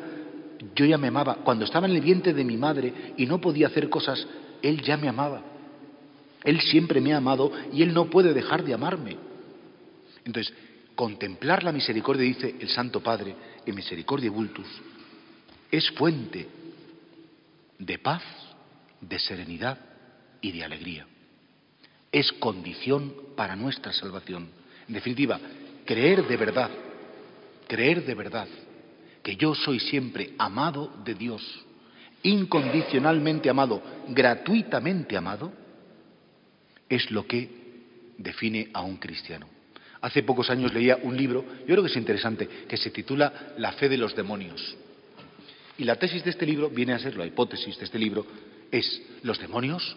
yo 0.75 0.85
ya 0.85 0.97
me 0.97 1.09
amaba. 1.09 1.35
Cuando 1.43 1.65
estaba 1.65 1.87
en 1.87 1.95
el 1.95 2.01
vientre 2.01 2.33
de 2.33 2.45
mi 2.45 2.55
madre 2.55 3.13
y 3.17 3.25
no 3.25 3.41
podía 3.41 3.67
hacer 3.67 3.89
cosas, 3.89 4.25
Él 4.61 4.81
ya 4.81 4.95
me 4.95 5.09
amaba. 5.09 5.41
Él 6.47 6.59
siempre 6.61 6.99
me 6.99 7.13
ha 7.13 7.17
amado 7.17 7.51
y 7.71 7.83
Él 7.83 7.93
no 7.93 8.05
puede 8.09 8.33
dejar 8.33 8.63
de 8.63 8.73
amarme. 8.73 9.17
Entonces, 10.25 10.53
Contemplar 10.97 11.63
la 11.63 11.71
misericordia, 11.71 12.23
dice 12.23 12.55
el 12.59 12.69
Santo 12.69 13.03
Padre 13.03 13.35
en 13.63 13.75
Misericordia 13.75 14.31
Vultus, 14.31 14.65
es 15.69 15.91
fuente 15.91 16.47
de 17.77 17.99
paz, 17.99 18.23
de 18.99 19.19
serenidad 19.19 19.77
y 20.41 20.51
de 20.51 20.63
alegría. 20.63 21.05
Es 22.11 22.31
condición 22.31 23.13
para 23.35 23.55
nuestra 23.55 23.93
salvación. 23.93 24.49
En 24.87 24.95
definitiva, 24.95 25.39
creer 25.85 26.27
de 26.27 26.35
verdad, 26.35 26.71
creer 27.67 28.03
de 28.03 28.15
verdad 28.15 28.47
que 29.21 29.35
yo 29.35 29.53
soy 29.53 29.79
siempre 29.79 30.33
amado 30.39 30.91
de 31.05 31.13
Dios, 31.13 31.43
incondicionalmente 32.23 33.51
amado, 33.51 33.83
gratuitamente 34.07 35.15
amado, 35.15 35.53
es 36.89 37.11
lo 37.11 37.25
que 37.27 37.49
define 38.17 38.69
a 38.73 38.81
un 38.81 38.97
cristiano. 38.97 39.47
Hace 40.01 40.23
pocos 40.23 40.49
años 40.49 40.73
leía 40.73 40.97
un 41.01 41.17
libro, 41.17 41.43
yo 41.61 41.65
creo 41.65 41.83
que 41.83 41.89
es 41.89 41.97
interesante, 41.97 42.47
que 42.67 42.77
se 42.77 42.91
titula 42.91 43.53
La 43.57 43.73
fe 43.73 43.89
de 43.89 43.97
los 43.97 44.15
demonios. 44.15 44.75
Y 45.77 45.83
la 45.83 45.95
tesis 45.95 46.23
de 46.23 46.31
este 46.31 46.45
libro 46.45 46.69
viene 46.69 46.93
a 46.93 46.99
ser, 46.99 47.17
la 47.17 47.25
hipótesis 47.25 47.77
de 47.77 47.85
este 47.85 47.99
libro, 47.99 48.25
es, 48.71 49.01
¿los 49.23 49.39
demonios 49.39 49.95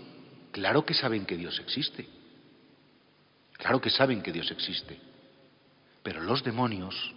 Claro 0.53 0.85
que 0.85 0.95
saben 0.95 1.25
que 1.27 1.37
Dios 1.37 1.59
existe. 1.61 2.07
Claro 3.53 3.81
que 3.81 3.91
saben 3.91 4.23
que 4.23 4.33
Dios 4.33 4.51
existe. 4.51 4.99
Pero 6.03 6.23
los 6.23 6.43
demonios 6.43 7.15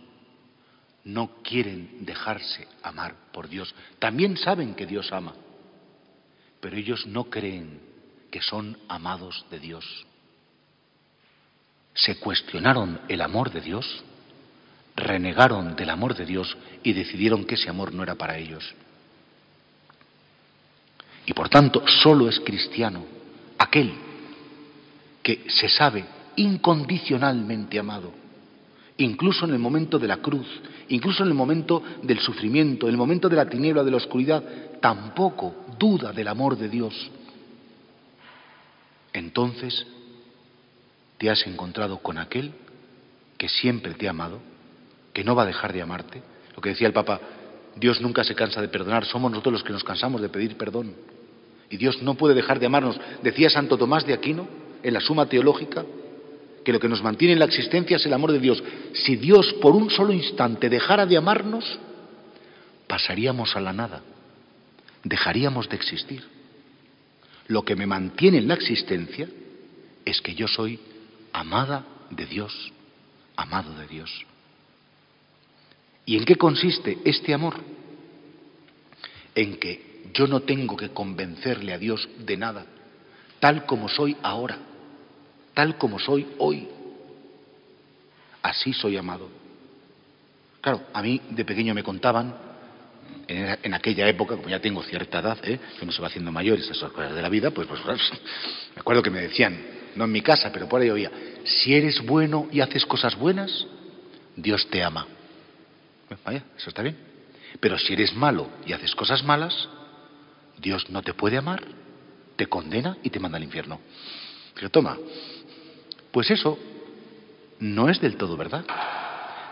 no 1.05 1.41
quieren 1.41 2.05
dejarse 2.05 2.67
amar 2.83 3.31
por 3.31 3.49
Dios. 3.49 3.73
También 3.99 4.37
saben 4.37 4.75
que 4.75 4.85
Dios 4.85 5.11
ama. 5.11 5.33
Pero 6.59 6.77
ellos 6.77 7.07
no 7.07 7.25
creen 7.25 7.79
que 8.33 8.41
son 8.41 8.75
amados 8.87 9.45
de 9.51 9.59
Dios. 9.59 9.85
Se 11.93 12.15
cuestionaron 12.15 12.99
el 13.07 13.21
amor 13.21 13.51
de 13.51 13.61
Dios, 13.61 13.85
renegaron 14.95 15.75
del 15.75 15.91
amor 15.91 16.15
de 16.15 16.25
Dios 16.25 16.57
y 16.81 16.93
decidieron 16.93 17.45
que 17.45 17.53
ese 17.53 17.69
amor 17.69 17.93
no 17.93 18.01
era 18.01 18.15
para 18.15 18.39
ellos. 18.39 18.73
Y 21.27 21.33
por 21.33 21.47
tanto, 21.47 21.83
solo 22.01 22.27
es 22.27 22.39
cristiano 22.39 23.05
aquel 23.59 23.93
que 25.21 25.45
se 25.47 25.69
sabe 25.69 26.03
incondicionalmente 26.35 27.77
amado, 27.77 28.11
incluso 28.97 29.45
en 29.45 29.51
el 29.51 29.59
momento 29.59 29.99
de 29.99 30.07
la 30.07 30.17
cruz, 30.17 30.47
incluso 30.89 31.21
en 31.21 31.29
el 31.29 31.35
momento 31.35 31.83
del 32.01 32.17
sufrimiento, 32.17 32.87
en 32.87 32.93
el 32.93 32.97
momento 32.97 33.29
de 33.29 33.35
la 33.35 33.47
tiniebla, 33.47 33.83
de 33.83 33.91
la 33.91 33.97
oscuridad, 33.97 34.43
tampoco 34.81 35.67
duda 35.77 36.11
del 36.11 36.29
amor 36.29 36.57
de 36.57 36.67
Dios. 36.67 37.11
Entonces 39.13 39.85
te 41.17 41.29
has 41.29 41.45
encontrado 41.45 41.99
con 41.99 42.17
aquel 42.17 42.51
que 43.37 43.47
siempre 43.47 43.93
te 43.93 44.07
ha 44.07 44.11
amado, 44.11 44.39
que 45.13 45.23
no 45.23 45.35
va 45.35 45.43
a 45.43 45.47
dejar 45.47 45.71
de 45.71 45.81
amarte. 45.81 46.21
Lo 46.55 46.61
que 46.61 46.69
decía 46.69 46.87
el 46.87 46.93
Papa, 46.93 47.19
Dios 47.75 48.01
nunca 48.01 48.23
se 48.23 48.35
cansa 48.35 48.61
de 48.61 48.67
perdonar, 48.67 49.05
somos 49.05 49.31
nosotros 49.31 49.53
los 49.53 49.63
que 49.63 49.73
nos 49.73 49.83
cansamos 49.83 50.21
de 50.21 50.29
pedir 50.29 50.57
perdón. 50.57 50.95
Y 51.69 51.77
Dios 51.77 52.01
no 52.01 52.15
puede 52.15 52.35
dejar 52.35 52.59
de 52.59 52.65
amarnos. 52.65 52.99
Decía 53.21 53.49
Santo 53.49 53.77
Tomás 53.77 54.05
de 54.05 54.13
Aquino, 54.13 54.47
en 54.83 54.93
la 54.93 54.99
Suma 54.99 55.27
Teológica, 55.27 55.85
que 56.63 56.71
lo 56.71 56.79
que 56.79 56.87
nos 56.87 57.01
mantiene 57.01 57.33
en 57.33 57.39
la 57.39 57.45
existencia 57.45 57.97
es 57.97 58.05
el 58.05 58.13
amor 58.13 58.31
de 58.31 58.39
Dios. 58.39 58.63
Si 58.93 59.15
Dios 59.15 59.53
por 59.61 59.75
un 59.75 59.89
solo 59.89 60.13
instante 60.13 60.69
dejara 60.69 61.05
de 61.05 61.17
amarnos, 61.17 61.79
pasaríamos 62.87 63.55
a 63.55 63.61
la 63.61 63.73
nada, 63.73 64.01
dejaríamos 65.03 65.69
de 65.69 65.75
existir. 65.75 66.23
Lo 67.47 67.63
que 67.63 67.75
me 67.75 67.85
mantiene 67.85 68.37
en 68.37 68.47
la 68.47 68.53
existencia 68.53 69.27
es 70.05 70.21
que 70.21 70.35
yo 70.35 70.47
soy 70.47 70.79
amada 71.31 71.85
de 72.09 72.25
Dios, 72.25 72.71
amado 73.35 73.75
de 73.77 73.87
Dios. 73.87 74.25
¿Y 76.05 76.17
en 76.17 76.25
qué 76.25 76.35
consiste 76.35 76.99
este 77.05 77.33
amor? 77.33 77.55
En 79.35 79.57
que 79.57 80.01
yo 80.13 80.27
no 80.27 80.41
tengo 80.41 80.75
que 80.77 80.89
convencerle 80.89 81.73
a 81.73 81.77
Dios 81.77 82.07
de 82.19 82.37
nada, 82.37 82.65
tal 83.39 83.65
como 83.65 83.89
soy 83.89 84.15
ahora 84.21 84.59
tal 85.53 85.77
como 85.77 85.99
soy 85.99 86.27
hoy. 86.39 86.67
Así 88.41 88.73
soy 88.73 88.97
amado. 88.97 89.29
Claro, 90.61 90.81
a 90.93 91.01
mí 91.01 91.21
de 91.29 91.45
pequeño 91.45 91.73
me 91.73 91.83
contaban, 91.83 92.35
en, 93.27 93.73
aquella 93.73 94.07
época, 94.07 94.35
como 94.35 94.49
ya 94.49 94.59
tengo 94.59 94.83
cierta 94.83 95.19
edad, 95.19 95.37
¿eh? 95.43 95.59
que 95.77 95.83
uno 95.83 95.91
se 95.91 96.01
va 96.01 96.07
haciendo 96.07 96.31
mayor, 96.31 96.59
esas 96.59 96.77
cosas 96.91 97.15
de 97.15 97.21
la 97.21 97.29
vida, 97.29 97.51
pues, 97.51 97.67
pues, 97.67 97.81
pues, 97.85 98.01
me 98.75 98.81
acuerdo 98.81 99.01
que 99.01 99.09
me 99.09 99.21
decían, 99.21 99.59
no 99.95 100.05
en 100.05 100.11
mi 100.11 100.21
casa, 100.21 100.51
pero 100.51 100.67
por 100.67 100.81
ahí 100.81 100.89
oía, 100.89 101.11
si 101.43 101.73
eres 101.73 102.01
bueno 102.05 102.47
y 102.51 102.61
haces 102.61 102.85
cosas 102.85 103.15
buenas, 103.15 103.65
Dios 104.35 104.67
te 104.69 104.83
ama. 104.83 105.07
vaya, 106.25 106.43
eso 106.57 106.69
está 106.69 106.81
bien. 106.81 106.97
Pero 107.59 107.77
si 107.77 107.93
eres 107.93 108.13
malo 108.13 108.49
y 108.65 108.73
haces 108.73 108.95
cosas 108.95 109.23
malas, 109.23 109.69
Dios 110.57 110.89
no 110.89 111.01
te 111.01 111.13
puede 111.13 111.37
amar, 111.37 111.63
te 112.35 112.47
condena 112.47 112.97
y 113.03 113.09
te 113.09 113.19
manda 113.19 113.37
al 113.37 113.43
infierno. 113.43 113.79
Pero 114.55 114.69
toma, 114.69 114.97
pues 116.11 116.31
eso 116.31 116.57
no 117.59 117.89
es 117.89 118.01
del 118.01 118.17
todo 118.17 118.35
verdad. 118.37 118.65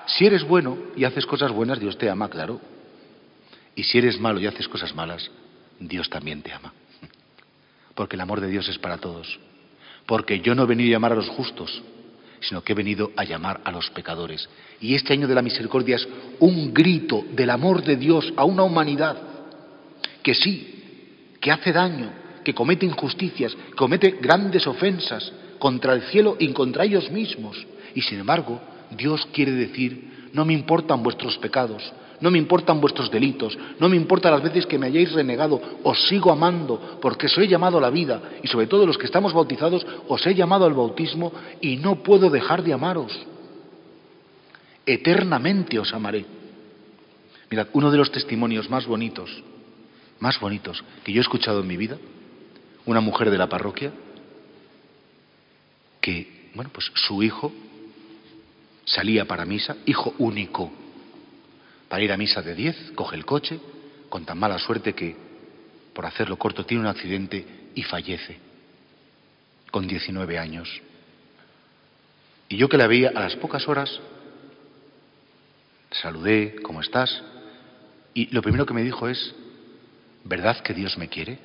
Si 0.07 0.25
eres 0.25 0.43
bueno 0.43 0.77
y 0.95 1.05
haces 1.05 1.25
cosas 1.25 1.51
buenas, 1.51 1.79
Dios 1.79 1.97
te 1.97 2.09
ama, 2.09 2.29
claro. 2.29 2.59
Y 3.81 3.83
si 3.83 3.97
eres 3.97 4.19
malo 4.19 4.39
y 4.39 4.45
haces 4.45 4.67
cosas 4.67 4.93
malas, 4.93 5.31
Dios 5.79 6.07
también 6.07 6.43
te 6.43 6.53
ama. 6.53 6.71
Porque 7.95 8.15
el 8.15 8.21
amor 8.21 8.39
de 8.39 8.47
Dios 8.47 8.69
es 8.69 8.77
para 8.77 8.99
todos. 8.99 9.39
Porque 10.05 10.39
yo 10.39 10.53
no 10.53 10.61
he 10.61 10.67
venido 10.67 10.89
a 10.89 10.91
llamar 10.91 11.13
a 11.13 11.15
los 11.15 11.29
justos, 11.29 11.81
sino 12.41 12.63
que 12.63 12.73
he 12.73 12.75
venido 12.75 13.11
a 13.17 13.23
llamar 13.23 13.59
a 13.65 13.71
los 13.71 13.89
pecadores. 13.89 14.47
Y 14.81 14.93
este 14.93 15.13
año 15.13 15.27
de 15.27 15.33
la 15.33 15.41
misericordia 15.41 15.95
es 15.95 16.07
un 16.41 16.71
grito 16.75 17.25
del 17.31 17.49
amor 17.49 17.83
de 17.83 17.95
Dios 17.95 18.31
a 18.37 18.45
una 18.45 18.61
humanidad 18.61 19.17
que 20.21 20.35
sí, 20.35 21.33
que 21.41 21.49
hace 21.49 21.73
daño, 21.73 22.11
que 22.45 22.53
comete 22.53 22.85
injusticias, 22.85 23.55
que 23.55 23.73
comete 23.73 24.11
grandes 24.21 24.67
ofensas, 24.67 25.33
contra 25.57 25.93
el 25.93 26.03
cielo 26.03 26.37
y 26.37 26.53
contra 26.53 26.85
ellos 26.85 27.09
mismos. 27.09 27.57
Y 27.95 28.03
sin 28.03 28.19
embargo, 28.19 28.61
Dios 28.91 29.27
quiere 29.33 29.53
decir, 29.53 30.29
no 30.33 30.45
me 30.45 30.53
importan 30.53 31.01
vuestros 31.01 31.39
pecados, 31.39 31.91
no 32.21 32.29
me 32.29 32.37
importan 32.37 32.79
vuestros 32.79 33.09
delitos, 33.11 33.57
no 33.79 33.89
me 33.89 33.97
importa 33.97 34.31
las 34.31 34.43
veces 34.43 34.65
que 34.65 34.77
me 34.77 34.87
hayáis 34.87 35.11
renegado, 35.11 35.59
os 35.83 36.07
sigo 36.07 36.31
amando 36.31 36.99
porque 37.01 37.27
he 37.27 37.47
llamado 37.47 37.79
a 37.79 37.81
la 37.81 37.89
vida 37.89 38.21
y 38.43 38.47
sobre 38.47 38.67
todo 38.67 38.85
los 38.85 38.97
que 38.97 39.05
estamos 39.05 39.33
bautizados 39.33 39.85
os 40.07 40.25
he 40.25 40.35
llamado 40.35 40.65
al 40.65 40.73
bautismo 40.73 41.33
y 41.59 41.77
no 41.77 42.03
puedo 42.03 42.29
dejar 42.29 42.63
de 42.63 42.73
amaros. 42.73 43.11
Eternamente 44.85 45.79
os 45.79 45.93
amaré. 45.93 46.25
Mirad, 47.49 47.67
uno 47.73 47.91
de 47.91 47.97
los 47.97 48.11
testimonios 48.11 48.69
más 48.69 48.85
bonitos, 48.85 49.43
más 50.19 50.39
bonitos 50.39 50.83
que 51.03 51.11
yo 51.11 51.19
he 51.19 51.21
escuchado 51.21 51.61
en 51.61 51.67
mi 51.67 51.75
vida, 51.75 51.97
una 52.85 53.01
mujer 53.01 53.29
de 53.31 53.37
la 53.37 53.49
parroquia, 53.49 53.91
que, 55.99 56.49
bueno, 56.55 56.71
pues 56.73 56.91
su 56.95 57.21
hijo 57.21 57.51
salía 58.85 59.25
para 59.25 59.45
misa, 59.45 59.77
hijo 59.85 60.13
único, 60.17 60.71
para 61.91 62.03
ir 62.05 62.11
a 62.13 62.15
misa 62.15 62.41
de 62.41 62.55
10, 62.55 62.93
coge 62.95 63.17
el 63.17 63.25
coche, 63.25 63.59
con 64.07 64.23
tan 64.23 64.39
mala 64.39 64.57
suerte 64.59 64.93
que, 64.93 65.13
por 65.93 66.05
hacerlo 66.05 66.37
corto, 66.37 66.65
tiene 66.65 66.83
un 66.83 66.87
accidente 66.87 67.45
y 67.75 67.83
fallece, 67.83 68.39
con 69.71 69.85
19 69.85 70.39
años. 70.39 70.69
Y 72.47 72.55
yo 72.55 72.69
que 72.69 72.77
la 72.77 72.87
veía 72.87 73.09
a 73.09 73.19
las 73.19 73.35
pocas 73.35 73.67
horas, 73.67 73.99
saludé, 75.91 76.55
¿cómo 76.63 76.79
estás? 76.79 77.23
Y 78.13 78.33
lo 78.33 78.41
primero 78.41 78.65
que 78.65 78.73
me 78.73 78.83
dijo 78.83 79.09
es, 79.09 79.35
¿verdad 80.23 80.61
que 80.61 80.73
Dios 80.73 80.97
me 80.97 81.09
quiere? 81.09 81.39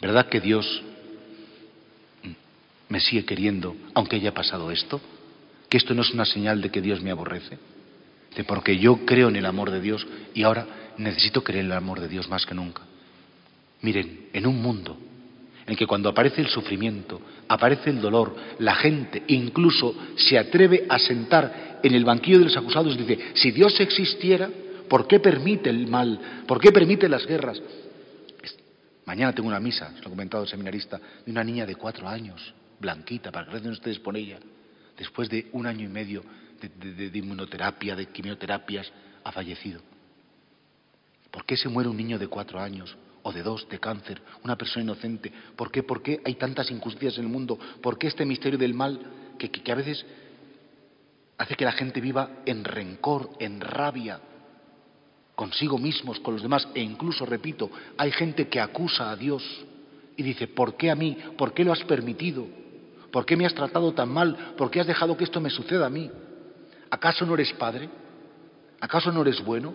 ¿Verdad 0.00 0.30
que 0.30 0.40
Dios 0.40 0.82
me 2.88 3.00
sigue 3.00 3.26
queriendo 3.26 3.76
aunque 3.92 4.16
haya 4.16 4.32
pasado 4.32 4.70
esto? 4.70 4.98
¿Que 5.68 5.76
esto 5.76 5.92
no 5.92 6.00
es 6.00 6.10
una 6.14 6.24
señal 6.24 6.62
de 6.62 6.70
que 6.70 6.80
Dios 6.80 7.02
me 7.02 7.10
aborrece? 7.10 7.58
Porque 8.42 8.78
yo 8.78 9.04
creo 9.06 9.28
en 9.28 9.36
el 9.36 9.46
amor 9.46 9.70
de 9.70 9.80
Dios 9.80 10.06
y 10.34 10.42
ahora 10.42 10.66
necesito 10.98 11.44
creer 11.44 11.64
en 11.64 11.70
el 11.70 11.76
amor 11.76 12.00
de 12.00 12.08
Dios 12.08 12.28
más 12.28 12.44
que 12.44 12.54
nunca. 12.54 12.82
Miren, 13.82 14.28
en 14.32 14.46
un 14.46 14.60
mundo 14.60 14.98
en 15.66 15.76
que 15.76 15.86
cuando 15.86 16.08
aparece 16.08 16.40
el 16.40 16.48
sufrimiento, 16.48 17.20
aparece 17.48 17.90
el 17.90 18.00
dolor, 18.00 18.34
la 18.58 18.74
gente 18.74 19.22
incluso 19.28 19.94
se 20.16 20.38
atreve 20.38 20.84
a 20.88 20.98
sentar 20.98 21.80
en 21.82 21.94
el 21.94 22.04
banquillo 22.04 22.38
de 22.38 22.46
los 22.46 22.56
acusados 22.56 22.94
y 22.94 22.98
dice, 22.98 23.32
si 23.34 23.50
Dios 23.50 23.78
existiera, 23.80 24.50
¿por 24.88 25.06
qué 25.06 25.20
permite 25.20 25.70
el 25.70 25.86
mal? 25.86 26.44
¿Por 26.46 26.60
qué 26.60 26.72
permite 26.72 27.08
las 27.08 27.26
guerras? 27.26 27.60
Mañana 29.06 29.34
tengo 29.34 29.48
una 29.48 29.60
misa, 29.60 29.92
se 29.94 30.00
lo 30.00 30.06
ha 30.06 30.10
comentado 30.10 30.44
el 30.44 30.48
seminarista, 30.48 30.98
de 31.24 31.30
una 31.30 31.44
niña 31.44 31.66
de 31.66 31.76
cuatro 31.76 32.08
años 32.08 32.54
blanquita, 32.80 33.30
para 33.30 33.46
que 33.46 33.52
recen 33.52 33.70
ustedes 33.70 33.98
por 33.98 34.16
ella, 34.16 34.38
después 34.98 35.28
de 35.28 35.48
un 35.52 35.66
año 35.66 35.84
y 35.84 35.88
medio 35.88 36.22
de, 36.68 37.18
inmunoterapia, 37.18 37.96
de 37.96 38.06
quimioterapias, 38.06 38.90
ha 39.22 39.32
fallecido. 39.32 39.80
¿Por 41.30 41.44
qué 41.44 41.56
se 41.56 41.68
muere 41.68 41.88
un 41.88 41.96
niño 41.96 42.18
de 42.18 42.28
cuatro 42.28 42.60
años 42.60 42.96
o 43.22 43.32
de 43.32 43.42
dos 43.42 43.68
de 43.68 43.80
cáncer, 43.80 44.22
una 44.44 44.56
persona 44.56 44.84
inocente? 44.84 45.32
¿Por 45.56 45.70
qué, 45.70 45.82
¿Por 45.82 46.02
qué 46.02 46.20
hay 46.24 46.34
tantas 46.34 46.70
injusticias 46.70 47.18
en 47.18 47.24
el 47.24 47.30
mundo? 47.30 47.58
¿Por 47.82 47.98
qué 47.98 48.06
este 48.06 48.24
misterio 48.24 48.58
del 48.58 48.74
mal 48.74 49.00
que, 49.38 49.50
que 49.50 49.72
a 49.72 49.74
veces 49.74 50.04
hace 51.38 51.54
que 51.56 51.64
la 51.64 51.72
gente 51.72 52.00
viva 52.00 52.42
en 52.46 52.64
rencor, 52.64 53.30
en 53.40 53.60
rabia, 53.60 54.20
consigo 55.34 55.78
mismos, 55.78 56.20
con 56.20 56.34
los 56.34 56.42
demás, 56.42 56.68
e 56.74 56.80
incluso, 56.80 57.26
repito, 57.26 57.70
hay 57.96 58.12
gente 58.12 58.48
que 58.48 58.60
acusa 58.60 59.10
a 59.10 59.16
Dios 59.16 59.42
y 60.16 60.22
dice, 60.22 60.46
¿por 60.46 60.76
qué 60.76 60.90
a 60.90 60.94
mí? 60.94 61.16
¿Por 61.36 61.52
qué 61.52 61.64
lo 61.64 61.72
has 61.72 61.82
permitido? 61.84 62.46
¿Por 63.10 63.26
qué 63.26 63.36
me 63.36 63.46
has 63.46 63.54
tratado 63.54 63.92
tan 63.92 64.08
mal? 64.08 64.54
¿Por 64.56 64.70
qué 64.70 64.80
has 64.80 64.86
dejado 64.86 65.16
que 65.16 65.24
esto 65.24 65.40
me 65.40 65.50
suceda 65.50 65.86
a 65.86 65.90
mí? 65.90 66.10
¿Acaso 66.94 67.26
no 67.26 67.34
eres 67.34 67.52
padre? 67.54 67.88
¿Acaso 68.78 69.10
no 69.10 69.22
eres 69.22 69.44
bueno? 69.44 69.74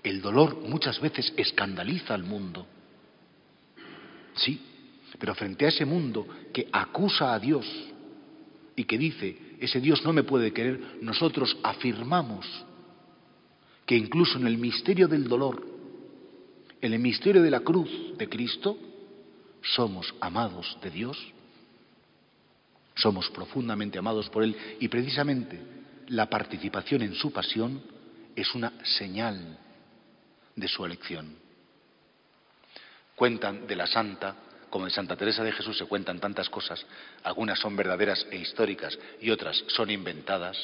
El 0.00 0.22
dolor 0.22 0.60
muchas 0.60 1.00
veces 1.00 1.34
escandaliza 1.36 2.14
al 2.14 2.22
mundo. 2.22 2.64
Sí, 4.36 4.60
pero 5.18 5.34
frente 5.34 5.64
a 5.66 5.70
ese 5.70 5.84
mundo 5.84 6.24
que 6.52 6.68
acusa 6.70 7.34
a 7.34 7.38
Dios 7.40 7.66
y 8.76 8.84
que 8.84 8.96
dice, 8.96 9.56
ese 9.58 9.80
Dios 9.80 10.04
no 10.04 10.12
me 10.12 10.22
puede 10.22 10.52
querer, 10.52 10.98
nosotros 11.00 11.58
afirmamos 11.64 12.46
que 13.84 13.96
incluso 13.96 14.38
en 14.38 14.46
el 14.46 14.58
misterio 14.58 15.08
del 15.08 15.26
dolor, 15.26 15.66
en 16.80 16.92
el 16.92 17.00
misterio 17.00 17.42
de 17.42 17.50
la 17.50 17.60
cruz 17.60 17.90
de 18.16 18.28
Cristo, 18.28 18.78
somos 19.62 20.14
amados 20.20 20.78
de 20.80 20.90
Dios, 20.90 21.18
somos 22.94 23.30
profundamente 23.30 23.98
amados 23.98 24.28
por 24.28 24.42
Él 24.42 24.56
y 24.80 24.88
precisamente 24.88 25.60
la 26.08 26.28
participación 26.28 27.02
en 27.02 27.14
su 27.14 27.32
pasión 27.32 27.82
es 28.36 28.54
una 28.54 28.72
señal 28.84 29.58
de 30.56 30.68
su 30.68 30.84
elección. 30.84 31.36
Cuentan 33.14 33.66
de 33.66 33.76
la 33.76 33.86
santa, 33.86 34.34
como 34.70 34.86
de 34.86 34.90
Santa 34.90 35.16
Teresa 35.16 35.44
de 35.44 35.52
Jesús 35.52 35.76
se 35.76 35.86
cuentan 35.86 36.18
tantas 36.18 36.48
cosas, 36.48 36.84
algunas 37.24 37.58
son 37.58 37.76
verdaderas 37.76 38.26
e 38.30 38.36
históricas 38.36 38.98
y 39.20 39.30
otras 39.30 39.64
son 39.68 39.90
inventadas. 39.90 40.56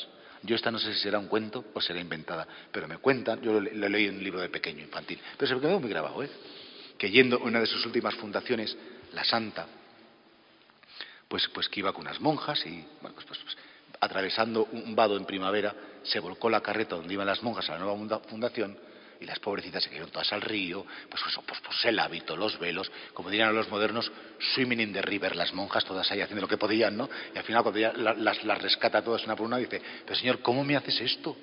Yo 0.43 0.55
esta 0.55 0.71
no 0.71 0.79
sé 0.79 0.95
si 0.95 1.01
será 1.01 1.19
un 1.19 1.27
cuento 1.27 1.65
o 1.75 1.81
será 1.81 2.01
inventada, 2.01 2.47
pero 2.73 2.89
me 2.89 2.99
cuentan, 2.99 3.41
yo 3.43 3.61
lo, 3.61 3.61
leí 3.61 4.07
en 4.07 4.17
un 4.17 4.25
libro 4.25 4.41
de 4.41 4.49
pequeño, 4.49 4.83
infantil, 4.83 5.19
pero 5.37 5.49
se 5.49 5.55
me 5.55 5.61
quedó 5.61 5.81
muy 5.81 5.91
grabado, 5.91 6.23
¿eh? 6.23 6.31
que 6.97 7.11
yendo 7.11 7.37
a 7.37 7.45
una 7.45 7.61
de 7.61 7.67
sus 7.67 7.85
últimas 7.87 8.15
fundaciones, 8.15 8.77
la 9.13 9.25
santa, 9.25 9.67
pues, 11.29 11.49
pues 11.49 11.69
que 11.69 11.81
iba 11.81 11.93
con 11.93 12.03
unas 12.03 12.21
monjas 12.21 12.65
y, 12.67 12.85
bueno, 13.01 13.15
pues, 13.15 13.27
pues, 13.27 13.39
pues 13.41 13.57
atravesando 14.01 14.69
un 14.73 14.95
vado 14.95 15.17
en 15.17 15.25
primavera, 15.25 15.75
se 16.03 16.21
volcó 16.21 16.49
la 16.49 16.61
carreta 16.61 16.97
donde 16.97 17.13
iban 17.13 17.27
las 17.27 17.43
monjas 17.43 17.69
a 17.69 17.73
la 17.73 17.79
nueva 17.81 18.21
fundación 18.21 18.79
y 19.21 19.25
las 19.25 19.39
pobrecitas 19.41 19.83
se 19.83 19.89
cayeron 19.89 20.11
todas 20.11 20.33
al 20.33 20.41
río, 20.41 20.87
pues 21.11 21.23
eso, 21.27 21.43
pues, 21.43 21.61
pues 21.61 21.85
el 21.87 21.99
hábito, 21.99 22.37
los 22.37 22.59
velos, 22.59 22.91
como 23.15 23.31
dirían 23.31 23.55
los 23.55 23.69
modernos, 23.69 24.11
swimming 24.55 24.81
in 24.81 24.93
the 24.93 25.03
river, 25.03 25.35
las 25.35 25.53
monjas 25.53 25.85
todas 25.85 26.11
ahí 26.13 26.21
haciendo 26.21 26.43
lo 26.43 26.49
que 26.49 26.57
podían, 26.57 26.97
¿no? 26.97 27.09
Y 27.35 27.39
al 27.39 27.45
final 27.45 27.63
cuando 27.63 27.81
ya 27.81 27.93
las, 27.93 28.45
las 28.45 28.63
rescata 28.63 29.03
todas 29.03 29.25
una 29.25 29.35
por 29.35 29.47
una, 29.47 29.57
dice, 29.57 29.83
pero 30.05 30.19
señor, 30.19 30.41
¿cómo 30.41 30.63
me 30.65 30.77
haces 30.77 31.01
esto? 31.01 31.37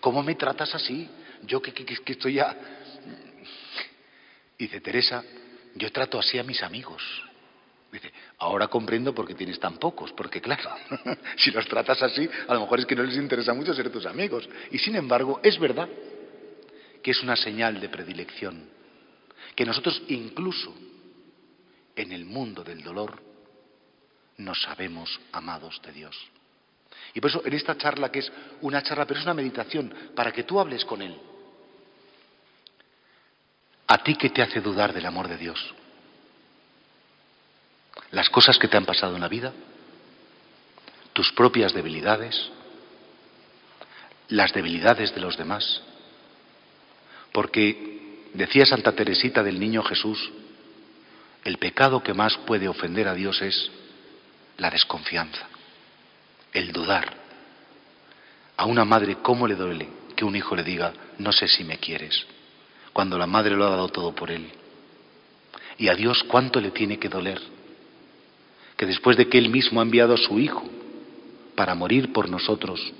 ¿Cómo 0.00 0.22
me 0.22 0.34
tratas 0.36 0.74
así? 0.74 1.08
Yo 1.42 1.60
que, 1.60 1.72
estoy 2.06 2.34
ya... 2.34 2.56
Dice, 4.58 4.80
Teresa, 4.80 5.22
yo 5.74 5.90
trato 5.90 6.18
así 6.18 6.38
a 6.38 6.44
mis 6.44 6.62
amigos. 6.62 7.02
Dice, 7.92 8.10
ahora 8.38 8.68
comprendo 8.68 9.14
por 9.14 9.28
qué 9.28 9.34
tienes 9.34 9.60
tan 9.60 9.76
pocos, 9.76 10.12
porque 10.12 10.40
claro, 10.40 10.70
si 11.36 11.50
los 11.50 11.68
tratas 11.68 12.02
así, 12.02 12.26
a 12.48 12.54
lo 12.54 12.60
mejor 12.60 12.80
es 12.80 12.86
que 12.86 12.96
no 12.96 13.02
les 13.02 13.18
interesa 13.18 13.52
mucho 13.52 13.74
ser 13.74 13.92
tus 13.92 14.06
amigos. 14.06 14.48
Y 14.70 14.78
sin 14.78 14.96
embargo, 14.96 15.40
es 15.42 15.58
verdad 15.58 15.90
que 17.02 17.10
es 17.10 17.22
una 17.22 17.36
señal 17.36 17.78
de 17.82 17.90
predilección, 17.90 18.66
que 19.54 19.66
nosotros 19.66 20.02
incluso 20.08 20.74
en 21.94 22.12
el 22.12 22.24
mundo 22.24 22.64
del 22.64 22.82
dolor 22.82 23.22
nos 24.38 24.62
sabemos 24.62 25.20
amados 25.30 25.78
de 25.84 25.92
Dios. 25.92 26.16
Y 27.12 27.20
por 27.20 27.28
eso 27.28 27.42
en 27.44 27.52
esta 27.52 27.76
charla, 27.76 28.10
que 28.10 28.20
es 28.20 28.32
una 28.62 28.82
charla, 28.82 29.04
pero 29.04 29.20
es 29.20 29.26
una 29.26 29.34
meditación, 29.34 29.94
para 30.16 30.32
que 30.32 30.44
tú 30.44 30.58
hables 30.58 30.82
con 30.86 31.02
Él. 31.02 31.14
¿A 33.88 34.02
ti 34.02 34.14
qué 34.14 34.30
te 34.30 34.40
hace 34.40 34.62
dudar 34.62 34.94
del 34.94 35.04
amor 35.04 35.28
de 35.28 35.36
Dios? 35.36 35.74
¿Las 38.12 38.28
cosas 38.28 38.58
que 38.58 38.68
te 38.68 38.76
han 38.76 38.84
pasado 38.84 39.14
en 39.14 39.22
la 39.22 39.28
vida? 39.28 39.52
¿Tus 41.14 41.32
propias 41.32 41.72
debilidades? 41.72 42.50
¿Las 44.28 44.52
debilidades 44.52 45.14
de 45.14 45.20
los 45.20 45.36
demás? 45.36 45.80
Porque 47.32 48.28
decía 48.34 48.66
Santa 48.66 48.92
Teresita 48.92 49.42
del 49.42 49.58
Niño 49.58 49.82
Jesús, 49.82 50.30
el 51.44 51.56
pecado 51.56 52.02
que 52.02 52.12
más 52.12 52.36
puede 52.38 52.68
ofender 52.68 53.08
a 53.08 53.14
Dios 53.14 53.40
es 53.40 53.70
la 54.58 54.70
desconfianza, 54.70 55.46
el 56.52 56.70
dudar. 56.70 57.14
A 58.58 58.66
una 58.66 58.84
madre, 58.84 59.16
¿cómo 59.22 59.46
le 59.46 59.54
duele 59.54 59.88
que 60.14 60.26
un 60.26 60.36
hijo 60.36 60.54
le 60.54 60.62
diga, 60.62 60.92
no 61.18 61.32
sé 61.32 61.48
si 61.48 61.64
me 61.64 61.78
quieres, 61.78 62.26
cuando 62.92 63.16
la 63.16 63.26
madre 63.26 63.56
lo 63.56 63.66
ha 63.66 63.70
dado 63.70 63.88
todo 63.88 64.14
por 64.14 64.30
él? 64.30 64.50
Y 65.78 65.88
a 65.88 65.94
Dios, 65.94 66.22
¿cuánto 66.24 66.60
le 66.60 66.70
tiene 66.70 66.98
que 66.98 67.08
doler? 67.08 67.40
Que 68.82 68.86
después 68.86 69.16
de 69.16 69.28
que 69.28 69.38
Él 69.38 69.48
mismo 69.48 69.78
ha 69.78 69.84
enviado 69.84 70.14
a 70.14 70.16
su 70.16 70.40
Hijo 70.40 70.64
para 71.54 71.72
morir 71.76 72.12
por 72.12 72.28
nosotros, 72.28 72.92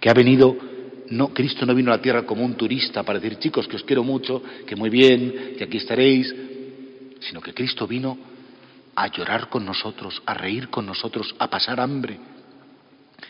que 0.00 0.08
ha 0.08 0.14
venido 0.14 0.56
no, 1.10 1.34
Cristo 1.34 1.66
no 1.66 1.74
vino 1.74 1.92
a 1.92 1.96
la 1.96 2.02
tierra 2.02 2.24
como 2.24 2.42
un 2.42 2.54
turista 2.54 3.02
para 3.02 3.18
decir, 3.18 3.38
chicos, 3.38 3.68
que 3.68 3.76
os 3.76 3.84
quiero 3.84 4.02
mucho, 4.02 4.42
que 4.66 4.74
muy 4.74 4.88
bien, 4.88 5.52
que 5.58 5.64
aquí 5.64 5.76
estaréis, 5.76 6.34
sino 7.20 7.42
que 7.42 7.52
Cristo 7.52 7.86
vino 7.86 8.16
a 8.94 9.08
llorar 9.08 9.50
con 9.50 9.66
nosotros, 9.66 10.22
a 10.24 10.32
reír 10.32 10.70
con 10.70 10.86
nosotros, 10.86 11.34
a 11.38 11.50
pasar 11.50 11.78
hambre. 11.78 12.18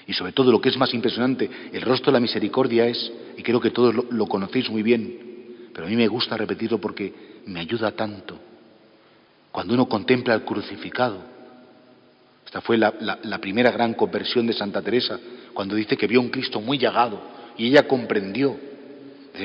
Y 0.06 0.12
sobre 0.12 0.30
todo 0.30 0.52
lo 0.52 0.60
que 0.60 0.68
es 0.68 0.76
más 0.76 0.94
impresionante, 0.94 1.50
el 1.72 1.82
rostro 1.82 2.12
de 2.12 2.18
la 2.18 2.20
misericordia 2.20 2.86
es, 2.86 3.10
y 3.36 3.42
creo 3.42 3.60
que 3.60 3.72
todos 3.72 3.92
lo, 3.92 4.26
conocéis 4.26 4.70
muy 4.70 4.84
bien, 4.84 5.66
pero 5.74 5.88
a 5.88 5.90
mí 5.90 5.96
me 5.96 6.06
gusta 6.06 6.36
repetirlo 6.36 6.80
porque 6.80 7.12
me 7.46 7.58
ayuda 7.58 7.90
tanto. 7.90 8.38
Cuando 9.50 9.74
uno 9.74 9.88
contempla 9.88 10.32
al 10.32 10.44
crucificado, 10.44 11.34
esta 12.46 12.60
fue 12.60 12.78
la, 12.78 12.92
primera 13.40 13.72
gran 13.72 13.94
conversión 13.94 14.46
de 14.46 14.52
Santa 14.52 14.80
Teresa, 14.80 15.18
cuando 15.52 15.74
dice 15.74 15.96
que 15.96 16.06
vio 16.06 16.20
un 16.20 16.30
Cristo 16.30 16.60
muy 16.60 16.78
llagado, 16.78 17.20
y 17.58 17.66
ella 17.66 17.88
comprendió. 17.88 18.56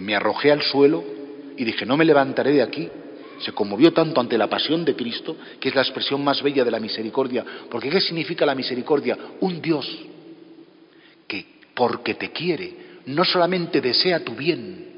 Me 0.02 0.16
arrojé 0.16 0.52
al 0.52 0.62
suelo 0.62 1.04
y 1.58 1.66
dije, 1.66 1.86
no 1.86 1.98
me 1.98 2.06
levantaré 2.06 2.52
de 2.54 2.62
aquí. 2.62 2.90
Se 3.40 3.54
conmovió 3.54 3.92
tanto 3.92 4.22
ante 4.22 4.38
la 4.38 4.48
pasión 4.48 4.86
de 4.86 4.96
Cristo, 4.96 5.36
que 5.60 5.70
es 5.70 5.76
la 5.76 5.82
expresión 5.82 6.24
más 6.24 6.44
bella 6.44 6.64
de 6.64 6.70
la 6.70 6.80
misericordia. 6.80 7.44
Porque 7.72 7.90
¿qué 7.90 8.00
significa 8.00 8.46
la 8.46 8.54
misericordia? 8.54 9.18
Un 9.40 9.60
Dios 9.62 9.88
que, 11.28 11.46
porque 11.74 12.14
te 12.14 12.32
quiere, 12.32 13.00
no 13.08 13.26
solamente 13.26 13.82
desea 13.82 14.24
tu 14.24 14.36
bien, 14.36 14.90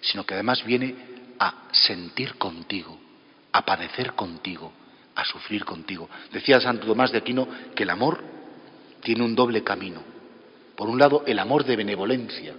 sino 0.00 0.24
que 0.24 0.34
además 0.34 0.64
viene 0.64 0.94
a 1.40 1.64
sentir 1.72 2.36
contigo, 2.36 2.96
a 3.50 3.64
padecer 3.64 4.12
contigo, 4.12 4.72
a 5.14 5.24
sufrir 5.24 5.64
contigo. 5.64 6.08
Decía 6.32 6.60
Santo 6.60 6.86
Tomás 6.86 7.12
de 7.12 7.18
Aquino 7.18 7.48
que 7.74 7.82
el 7.82 7.90
amor 7.90 8.22
tiene 9.02 9.24
un 9.24 9.34
doble 9.34 9.62
camino. 9.62 10.02
Por 10.76 10.88
un 10.88 10.98
lado, 10.98 11.24
el 11.26 11.38
amor 11.38 11.64
de 11.64 11.76
benevolencia, 11.76 12.54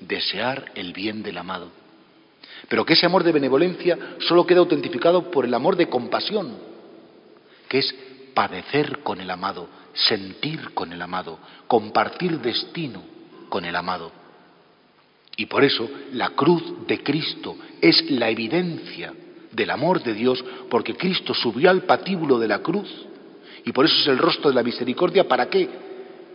desear 0.00 0.72
el 0.74 0.92
bien 0.92 1.22
del 1.22 1.38
amado. 1.38 1.70
Pero 2.68 2.84
que 2.84 2.94
ese 2.94 3.06
amor 3.06 3.24
de 3.24 3.32
benevolencia 3.32 3.98
solo 4.20 4.46
queda 4.46 4.60
autentificado 4.60 5.30
por 5.30 5.44
el 5.44 5.54
amor 5.54 5.76
de 5.76 5.88
compasión, 5.88 6.58
que 7.68 7.78
es 7.78 7.94
padecer 8.34 9.00
con 9.00 9.20
el 9.20 9.30
amado, 9.30 9.68
sentir 9.92 10.72
con 10.74 10.92
el 10.92 11.02
amado, 11.02 11.38
compartir 11.66 12.40
destino 12.40 13.02
con 13.48 13.64
el 13.64 13.76
amado. 13.76 14.12
Y 15.36 15.46
por 15.46 15.64
eso 15.64 15.88
la 16.12 16.30
cruz 16.30 16.86
de 16.86 17.02
Cristo 17.02 17.56
es 17.80 18.10
la 18.10 18.28
evidencia 18.28 19.12
del 19.52 19.70
amor 19.70 20.02
de 20.02 20.14
Dios, 20.14 20.44
porque 20.68 20.96
Cristo 20.96 21.34
subió 21.34 21.70
al 21.70 21.82
patíbulo 21.82 22.38
de 22.38 22.48
la 22.48 22.60
cruz, 22.60 22.88
y 23.64 23.72
por 23.72 23.84
eso 23.84 23.94
es 24.00 24.06
el 24.06 24.18
rostro 24.18 24.50
de 24.50 24.54
la 24.54 24.62
misericordia, 24.62 25.28
¿para 25.28 25.48
qué? 25.48 25.68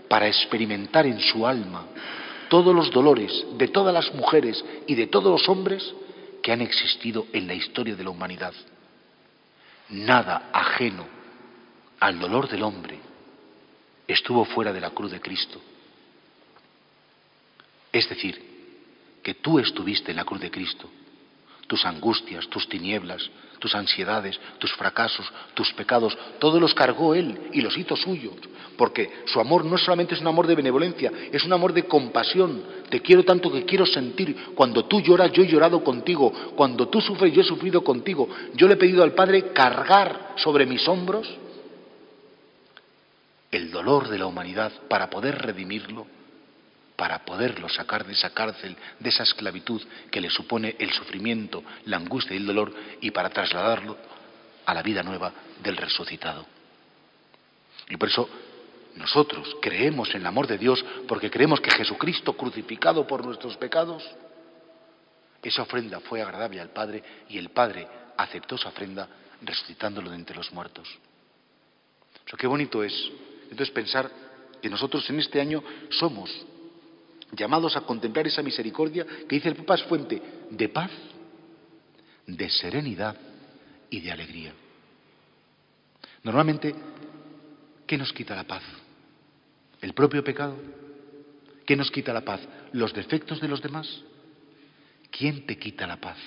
para 0.08 0.28
experimentar 0.28 1.06
en 1.06 1.19
su 1.19 1.45
alma 1.45 1.86
todos 2.49 2.75
los 2.75 2.91
dolores 2.91 3.45
de 3.58 3.67
todas 3.67 3.93
las 3.93 4.13
mujeres 4.13 4.63
y 4.88 4.95
de 4.95 5.08
todos 5.08 5.32
los 5.32 5.49
hombres 5.49 5.93
que 6.41 6.51
han 6.51 6.62
existido 6.62 7.28
en 7.34 7.47
la 7.47 7.54
historia 7.54 7.95
de 7.95 8.04
la 8.04 8.12
humanidad. 8.12 8.54
Nada 9.89 10.49
ajeno 10.54 11.06
al 11.99 12.19
dolor 12.19 12.47
del 12.47 12.63
hombre 12.63 12.99
estuvo 14.08 14.45
fuera 14.45 14.71
de 14.71 14.82
la 14.82 14.91
cruz 14.91 15.12
de 15.12 15.19
Cristo. 15.19 15.60
Es 17.91 18.08
decir, 18.10 18.39
que 19.23 19.36
tú 19.36 19.58
estuviste 19.58 20.12
en 20.12 20.17
la 20.17 20.25
cruz 20.25 20.41
de 20.41 20.51
Cristo 20.51 20.89
tus 21.67 21.86
angustias, 21.86 22.47
tus 22.47 22.67
tinieblas, 22.69 23.30
tus 23.60 23.73
ansiedades, 23.73 24.39
tus 24.60 24.71
fracasos, 24.73 25.25
tus 25.54 25.73
pecados, 25.73 26.17
todos 26.39 26.62
los 26.62 26.73
cargó 26.73 27.15
Él 27.15 27.49
y 27.54 27.62
los 27.62 27.78
hizo 27.78 27.95
suyos, 27.95 28.34
porque 28.78 29.23
su 29.25 29.39
amor 29.39 29.65
no 29.65 29.78
solamente 29.78 30.13
es 30.13 30.21
un 30.21 30.28
amor 30.28 30.47
de 30.47 30.56
benevolencia, 30.56 31.12
es 31.32 31.43
un 31.43 31.54
amor 31.54 31.73
de 31.73 31.86
compasión. 31.86 32.63
Te 32.89 33.01
quiero 33.01 33.23
tanto 33.23 33.51
que 33.51 33.65
quiero 33.65 33.86
sentir. 33.86 34.54
Cuando 34.54 34.86
tú 34.86 34.99
lloras, 34.99 35.32
yo 35.32 35.43
he 35.43 35.47
llorado 35.47 35.84
contigo. 35.84 36.32
Cuando 36.56 36.89
tú 36.89 37.01
sufres, 37.01 37.34
yo 37.34 37.41
he 37.41 37.45
sufrido 37.45 37.84
contigo. 37.84 38.28
Yo 38.54 38.67
le 38.67 38.73
he 38.73 38.78
pedido 38.78 39.04
al 39.04 39.13
Padre 39.13 39.54
cargar 39.54 40.34
sobre 40.36 40.65
mis 40.65 40.88
hombros 40.88 41.28
el 43.51 43.71
dolor 43.71 44.10
de 44.10 44.19
la 44.19 44.25
humanidad 44.25 44.71
para 44.89 45.10
poder 45.10 45.41
redimirlo 45.41 46.06
para 46.95 47.25
poderlo 47.25 47.67
sacar 47.69 48.05
de 48.05 48.13
esa 48.13 48.29
cárcel, 48.29 48.75
de 48.99 49.10
esa 49.10 49.23
esclavitud 49.23 49.81
que 50.10 50.21
le 50.21 50.29
supone 50.29 50.75
el 50.79 50.91
sufrimiento, 50.91 51.63
la 51.86 51.97
angustia 51.97 52.34
y 52.34 52.38
el 52.38 52.45
dolor, 52.45 52.73
y 53.01 53.12
para 53.12 53.29
trasladarlo 53.29 53.97
a 54.65 54.73
la 54.73 54.81
vida 54.81 55.03
nueva 55.03 55.31
del 55.62 55.77
resucitado. 55.77 56.45
Y 57.89 57.97
por 57.97 58.10
eso 58.10 58.29
nosotros 58.95 59.58
creemos 59.62 60.10
en 60.15 60.21
el 60.21 60.27
amor 60.27 60.47
de 60.47 60.58
Dios 60.58 60.84
porque 61.08 61.29
creemos 61.29 61.60
que 61.60 61.71
Jesucristo 61.71 62.34
crucificado 62.34 63.05
por 63.05 63.25
nuestros 63.25 63.58
pecados, 63.58 64.03
esa 65.43 65.62
ofrenda 65.62 65.99
fue 65.99 66.21
agradable 66.21 66.60
al 66.60 66.69
Padre 66.69 67.03
y 67.29 67.38
el 67.38 67.49
Padre 67.49 67.88
aceptó 68.17 68.55
esa 68.55 68.69
ofrenda 68.69 69.08
resucitándolo 69.41 70.10
de 70.10 70.15
entre 70.15 70.36
los 70.36 70.51
muertos. 70.51 70.88
Eso 72.25 72.38
qué 72.38 72.47
bonito 72.47 72.84
es. 72.84 72.93
Entonces 73.43 73.69
pensar 73.69 74.10
que 74.60 74.69
nosotros 74.69 75.08
en 75.10 75.19
este 75.19 75.39
año 75.39 75.63
somos 75.89 76.31
llamados 77.35 77.75
a 77.75 77.81
contemplar 77.81 78.27
esa 78.27 78.41
misericordia 78.41 79.05
que 79.27 79.35
dice 79.35 79.49
el 79.49 79.55
Papa 79.55 79.75
es 79.75 79.83
fuente 79.83 80.21
de 80.49 80.69
paz, 80.69 80.91
de 82.27 82.49
serenidad 82.49 83.15
y 83.89 83.99
de 83.99 84.11
alegría. 84.11 84.53
Normalmente, 86.23 86.73
¿qué 87.85 87.97
nos 87.97 88.11
quita 88.11 88.35
la 88.35 88.45
paz? 88.45 88.63
¿El 89.81 89.93
propio 89.93 90.23
pecado? 90.23 90.57
¿Qué 91.65 91.75
nos 91.75 91.91
quita 91.91 92.13
la 92.13 92.21
paz? 92.21 92.41
¿Los 92.73 92.93
defectos 92.93 93.39
de 93.39 93.47
los 93.47 93.61
demás? 93.61 93.87
¿Quién 95.11 95.45
te 95.45 95.57
quita 95.57 95.87
la 95.87 95.97
paz? 95.97 96.17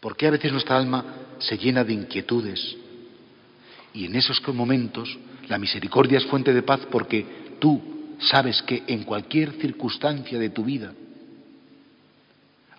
¿Por 0.00 0.16
qué 0.16 0.26
a 0.26 0.30
veces 0.30 0.52
nuestra 0.52 0.76
alma 0.76 1.04
se 1.38 1.58
llena 1.58 1.84
de 1.84 1.92
inquietudes? 1.92 2.76
Y 3.94 4.06
en 4.06 4.14
esos 4.14 4.42
momentos 4.48 5.18
la 5.48 5.58
misericordia 5.58 6.18
es 6.18 6.26
fuente 6.26 6.52
de 6.52 6.62
paz 6.62 6.80
porque 6.90 7.56
tú 7.58 7.95
sabes 8.18 8.62
que 8.62 8.84
en 8.86 9.04
cualquier 9.04 9.52
circunstancia 9.52 10.38
de 10.38 10.50
tu 10.50 10.64
vida, 10.64 10.92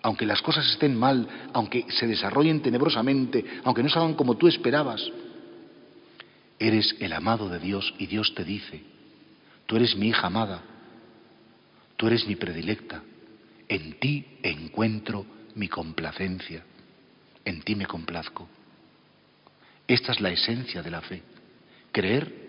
aunque 0.02 0.26
las 0.26 0.42
cosas 0.42 0.66
estén 0.70 0.96
mal, 0.96 1.28
aunque 1.52 1.86
se 1.90 2.06
desarrollen 2.06 2.62
tenebrosamente, 2.62 3.44
aunque 3.64 3.82
no 3.82 3.88
salgan 3.88 4.14
como 4.14 4.36
tú 4.36 4.48
esperabas, 4.48 5.02
eres 6.58 6.96
el 7.00 7.12
amado 7.12 7.48
de 7.48 7.58
Dios 7.58 7.94
y 7.98 8.06
Dios 8.06 8.34
te 8.34 8.44
dice, 8.44 8.82
tú 9.66 9.76
eres 9.76 9.96
mi 9.96 10.08
hija 10.08 10.26
amada, 10.26 10.62
tú 11.96 12.06
eres 12.06 12.26
mi 12.26 12.36
predilecta, 12.36 13.02
en 13.68 13.98
ti 13.98 14.24
encuentro 14.42 15.26
mi 15.54 15.68
complacencia, 15.68 16.64
en 17.44 17.62
ti 17.62 17.74
me 17.74 17.86
complazco. 17.86 18.48
Esta 19.86 20.12
es 20.12 20.20
la 20.20 20.30
esencia 20.30 20.82
de 20.82 20.90
la 20.90 21.00
fe, 21.00 21.22
creer 21.92 22.47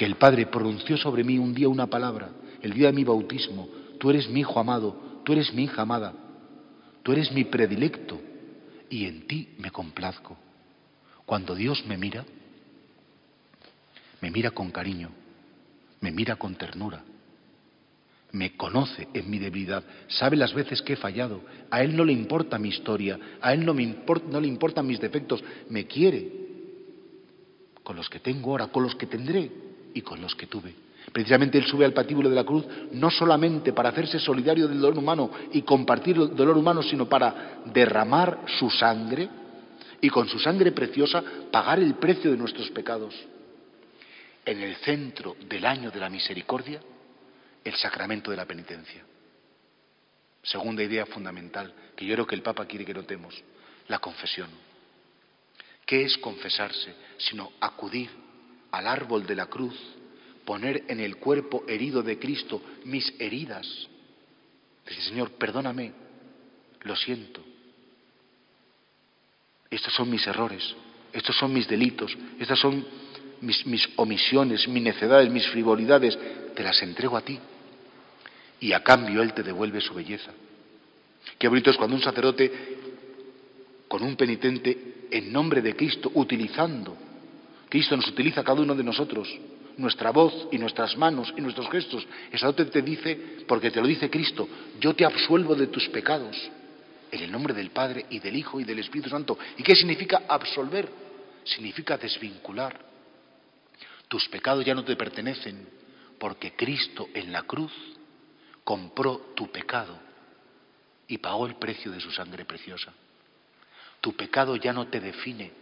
que 0.00 0.06
el 0.06 0.16
Padre 0.16 0.46
pronunció 0.46 0.96
sobre 0.96 1.22
mí 1.22 1.36
un 1.36 1.52
día 1.52 1.68
una 1.68 1.86
palabra, 1.86 2.30
el 2.62 2.72
día 2.72 2.86
de 2.86 2.94
mi 2.94 3.04
bautismo, 3.04 3.68
tú 3.98 4.08
eres 4.08 4.30
mi 4.30 4.40
hijo 4.40 4.58
amado, 4.58 5.20
tú 5.26 5.34
eres 5.34 5.52
mi 5.52 5.64
hija 5.64 5.82
amada, 5.82 6.14
tú 7.02 7.12
eres 7.12 7.30
mi 7.32 7.44
predilecto 7.44 8.18
y 8.88 9.04
en 9.04 9.26
ti 9.26 9.50
me 9.58 9.70
complazco. 9.70 10.38
Cuando 11.26 11.54
Dios 11.54 11.84
me 11.86 11.98
mira, 11.98 12.24
me 14.22 14.30
mira 14.30 14.52
con 14.52 14.70
cariño, 14.70 15.10
me 16.00 16.10
mira 16.10 16.36
con 16.36 16.54
ternura, 16.54 17.04
me 18.32 18.56
conoce 18.56 19.06
en 19.12 19.28
mi 19.28 19.38
debilidad, 19.38 19.84
sabe 20.08 20.34
las 20.34 20.54
veces 20.54 20.80
que 20.80 20.94
he 20.94 20.96
fallado, 20.96 21.42
a 21.70 21.82
Él 21.82 21.94
no 21.94 22.06
le 22.06 22.14
importa 22.14 22.58
mi 22.58 22.70
historia, 22.70 23.18
a 23.42 23.52
Él 23.52 23.66
no, 23.66 23.74
me 23.74 23.96
no 24.30 24.40
le 24.40 24.48
importan 24.48 24.86
mis 24.86 24.98
defectos, 24.98 25.44
me 25.68 25.86
quiere 25.86 26.40
con 27.82 27.96
los 27.96 28.08
que 28.08 28.20
tengo 28.20 28.52
ahora, 28.52 28.68
con 28.68 28.82
los 28.82 28.94
que 28.94 29.04
tendré 29.04 29.68
y 29.94 30.02
con 30.02 30.20
los 30.20 30.34
que 30.34 30.46
tuve. 30.46 30.74
Precisamente 31.12 31.58
Él 31.58 31.64
sube 31.64 31.84
al 31.84 31.92
patíbulo 31.92 32.28
de 32.28 32.36
la 32.36 32.44
cruz 32.44 32.64
no 32.92 33.10
solamente 33.10 33.72
para 33.72 33.88
hacerse 33.88 34.18
solidario 34.18 34.68
del 34.68 34.80
dolor 34.80 34.98
humano 34.98 35.30
y 35.52 35.62
compartir 35.62 36.16
el 36.16 36.36
dolor 36.36 36.56
humano, 36.56 36.82
sino 36.82 37.08
para 37.08 37.62
derramar 37.66 38.40
su 38.58 38.70
sangre 38.70 39.28
y 40.00 40.08
con 40.08 40.28
su 40.28 40.38
sangre 40.38 40.72
preciosa 40.72 41.22
pagar 41.50 41.80
el 41.80 41.94
precio 41.94 42.30
de 42.30 42.36
nuestros 42.36 42.70
pecados. 42.70 43.14
En 44.44 44.60
el 44.60 44.76
centro 44.76 45.36
del 45.48 45.64
año 45.66 45.90
de 45.90 46.00
la 46.00 46.08
misericordia, 46.08 46.80
el 47.64 47.74
sacramento 47.74 48.30
de 48.30 48.36
la 48.36 48.46
penitencia. 48.46 49.04
Segunda 50.42 50.82
idea 50.82 51.04
fundamental 51.06 51.72
que 51.94 52.06
yo 52.06 52.14
creo 52.14 52.26
que 52.26 52.34
el 52.34 52.42
Papa 52.42 52.66
quiere 52.66 52.84
que 52.86 52.94
notemos, 52.94 53.42
la 53.88 53.98
confesión. 53.98 54.48
¿Qué 55.84 56.02
es 56.04 56.16
confesarse? 56.18 56.94
Sino 57.18 57.52
acudir 57.60 58.08
al 58.70 58.86
árbol 58.86 59.26
de 59.26 59.34
la 59.34 59.46
cruz, 59.46 59.74
poner 60.44 60.84
en 60.88 61.00
el 61.00 61.16
cuerpo 61.16 61.64
herido 61.68 62.02
de 62.02 62.18
Cristo 62.18 62.62
mis 62.84 63.12
heridas. 63.18 63.66
Decir, 64.84 65.02
Señor, 65.04 65.30
perdóname, 65.32 65.92
lo 66.82 66.96
siento. 66.96 67.42
Estos 69.70 69.94
son 69.94 70.10
mis 70.10 70.26
errores, 70.26 70.74
estos 71.12 71.36
son 71.36 71.52
mis 71.52 71.68
delitos, 71.68 72.16
estas 72.38 72.58
son 72.58 72.84
mis, 73.40 73.64
mis 73.66 73.88
omisiones, 73.96 74.66
mis 74.66 74.82
necedades, 74.82 75.30
mis 75.30 75.46
frivolidades, 75.48 76.18
te 76.54 76.62
las 76.62 76.82
entrego 76.82 77.16
a 77.16 77.22
ti. 77.22 77.38
Y 78.60 78.72
a 78.72 78.82
cambio 78.82 79.22
Él 79.22 79.32
te 79.32 79.42
devuelve 79.42 79.80
su 79.80 79.94
belleza. 79.94 80.32
Qué 81.38 81.48
bonito 81.48 81.70
es 81.70 81.76
cuando 81.76 81.96
un 81.96 82.02
sacerdote 82.02 82.52
con 83.88 84.02
un 84.02 84.16
penitente 84.16 85.06
en 85.10 85.32
nombre 85.32 85.62
de 85.62 85.74
Cristo, 85.74 86.10
utilizando 86.14 86.96
Cristo 87.70 87.96
nos 87.96 88.08
utiliza 88.08 88.42
cada 88.42 88.60
uno 88.60 88.74
de 88.74 88.82
nosotros, 88.82 89.28
nuestra 89.76 90.10
voz 90.10 90.48
y 90.50 90.58
nuestras 90.58 90.96
manos 90.96 91.32
y 91.36 91.40
nuestros 91.40 91.70
gestos. 91.70 92.04
Esa 92.32 92.52
te 92.52 92.82
dice, 92.82 93.44
porque 93.46 93.70
te 93.70 93.80
lo 93.80 93.86
dice 93.86 94.10
Cristo, 94.10 94.48
yo 94.80 94.92
te 94.94 95.04
absuelvo 95.04 95.54
de 95.54 95.68
tus 95.68 95.88
pecados, 95.88 96.36
en 97.12 97.22
el 97.22 97.30
nombre 97.30 97.54
del 97.54 97.70
Padre 97.70 98.06
y 98.10 98.18
del 98.18 98.34
Hijo 98.34 98.60
y 98.60 98.64
del 98.64 98.80
Espíritu 98.80 99.08
Santo. 99.08 99.38
¿Y 99.56 99.62
qué 99.62 99.76
significa 99.76 100.22
absolver? 100.28 100.90
Significa 101.44 101.96
desvincular. 101.96 102.76
Tus 104.08 104.28
pecados 104.28 104.64
ya 104.64 104.74
no 104.74 104.84
te 104.84 104.96
pertenecen, 104.96 105.68
porque 106.18 106.52
Cristo 106.56 107.08
en 107.14 107.32
la 107.32 107.42
cruz 107.42 107.72
compró 108.64 109.32
tu 109.36 109.48
pecado 109.52 109.96
y 111.06 111.18
pagó 111.18 111.46
el 111.46 111.54
precio 111.54 111.92
de 111.92 112.00
su 112.00 112.10
sangre 112.10 112.44
preciosa. 112.44 112.92
Tu 114.00 114.12
pecado 114.16 114.56
ya 114.56 114.72
no 114.72 114.88
te 114.88 114.98
define, 114.98 115.52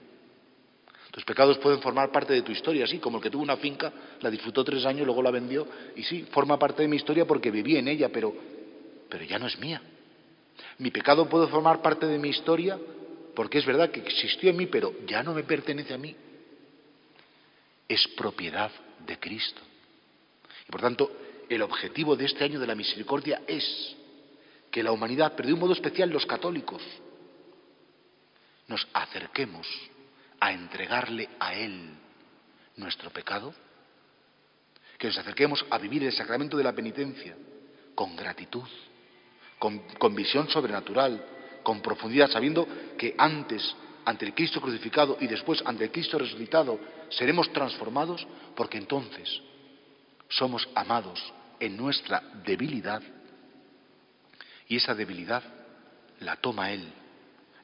tus 1.11 1.25
pecados 1.25 1.59
pueden 1.59 1.81
formar 1.81 2.13
parte 2.13 2.35
de 2.35 2.43
tu 2.43 2.53
historia, 2.53 2.87
sí, 2.87 2.99
como 2.99 3.17
el 3.17 3.23
que 3.23 3.31
tuvo 3.31 3.43
una 3.43 3.57
finca, 3.57 3.93
la 4.21 4.31
disfrutó 4.31 4.63
tres 4.63 4.85
años, 4.85 5.07
luego 5.07 5.23
la 5.23 5.31
vendió, 5.31 5.67
y 5.97 6.03
sí, 6.03 6.27
forma 6.31 6.59
parte 6.59 6.83
de 6.83 6.89
mi 6.89 6.97
historia 6.97 7.27
porque 7.27 7.51
viví 7.51 7.77
en 7.77 7.89
ella, 7.89 8.11
pero, 8.11 8.35
pero 9.09 9.25
ya 9.25 9.39
no 9.39 9.47
es 9.47 9.59
mía. 9.59 9.81
Mi 10.79 10.91
pecado 10.91 11.29
puede 11.29 11.49
formar 11.49 11.81
parte 11.81 12.07
de 12.07 12.19
mi 12.19 12.29
historia 12.29 12.79
porque 13.35 13.59
es 13.59 13.67
verdad 13.67 13.91
que 13.91 14.01
existió 14.01 14.51
en 14.51 14.57
mí, 14.57 14.67
pero 14.67 14.93
ya 15.07 15.23
no 15.23 15.33
me 15.33 15.45
pertenece 15.45 15.95
a 15.95 15.99
mí. 15.99 16.15
Es 17.89 18.07
propiedad 18.17 18.71
de 19.07 19.19
Cristo. 19.19 19.61
Y 20.69 20.71
por 20.71 20.81
tanto, 20.81 21.11
el 21.49 21.63
objetivo 21.63 22.17
de 22.17 22.27
este 22.27 22.45
año 22.45 22.61
de 22.61 22.67
la 22.67 22.75
misericordia 22.75 23.43
es 23.47 23.97
que 24.71 24.83
la 24.83 24.93
humanidad, 24.93 25.33
pero 25.37 25.49
de 25.49 25.55
un 25.55 25.61
modo 25.61 25.73
especial 25.73 26.11
los 26.11 26.27
católicos, 26.27 26.83
nos 28.67 28.87
acerquemos 28.93 29.67
a 30.41 30.53
entregarle 30.53 31.29
a 31.39 31.55
Él 31.55 31.91
nuestro 32.77 33.11
pecado? 33.11 33.55
Que 34.99 35.09
nos 35.09 35.19
acerquemos 35.19 35.65
a 35.71 35.79
vivir 35.79 36.05
el 36.05 36.13
sacramento 36.13 36.57
de 36.57 36.65
la 36.65 36.75
penitencia 36.75 37.37
con 37.95 38.17
gratitud, 38.17 38.69
con, 39.59 40.15
visión 40.15 40.49
sobrenatural, 40.49 41.25
con 41.63 41.81
profundidad, 41.83 42.31
sabiendo 42.31 42.67
que 42.97 43.15
antes, 43.19 43.75
ante 44.05 44.27
el 44.27 44.35
Cristo 44.35 44.61
crucificado 44.61 45.17
y 45.21 45.27
después 45.27 45.63
ante 45.65 45.85
el 45.85 45.91
Cristo 45.91 46.19
resucitado, 46.19 46.79
seremos 47.11 47.53
transformados 47.53 48.27
porque 48.55 48.79
entonces 48.79 49.41
somos 50.29 50.69
amados 50.75 51.21
en 51.59 51.77
nuestra 51.77 52.23
debilidad 52.45 53.03
y 54.69 54.77
esa 54.77 54.95
debilidad 54.95 55.43
la 56.21 56.37
toma 56.37 56.71
Él, 56.71 56.87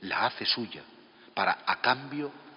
la 0.02 0.26
hace 0.26 0.46
suya, 0.46 0.82
para 1.34 1.64
a 1.66 1.80
cambio 1.80 2.32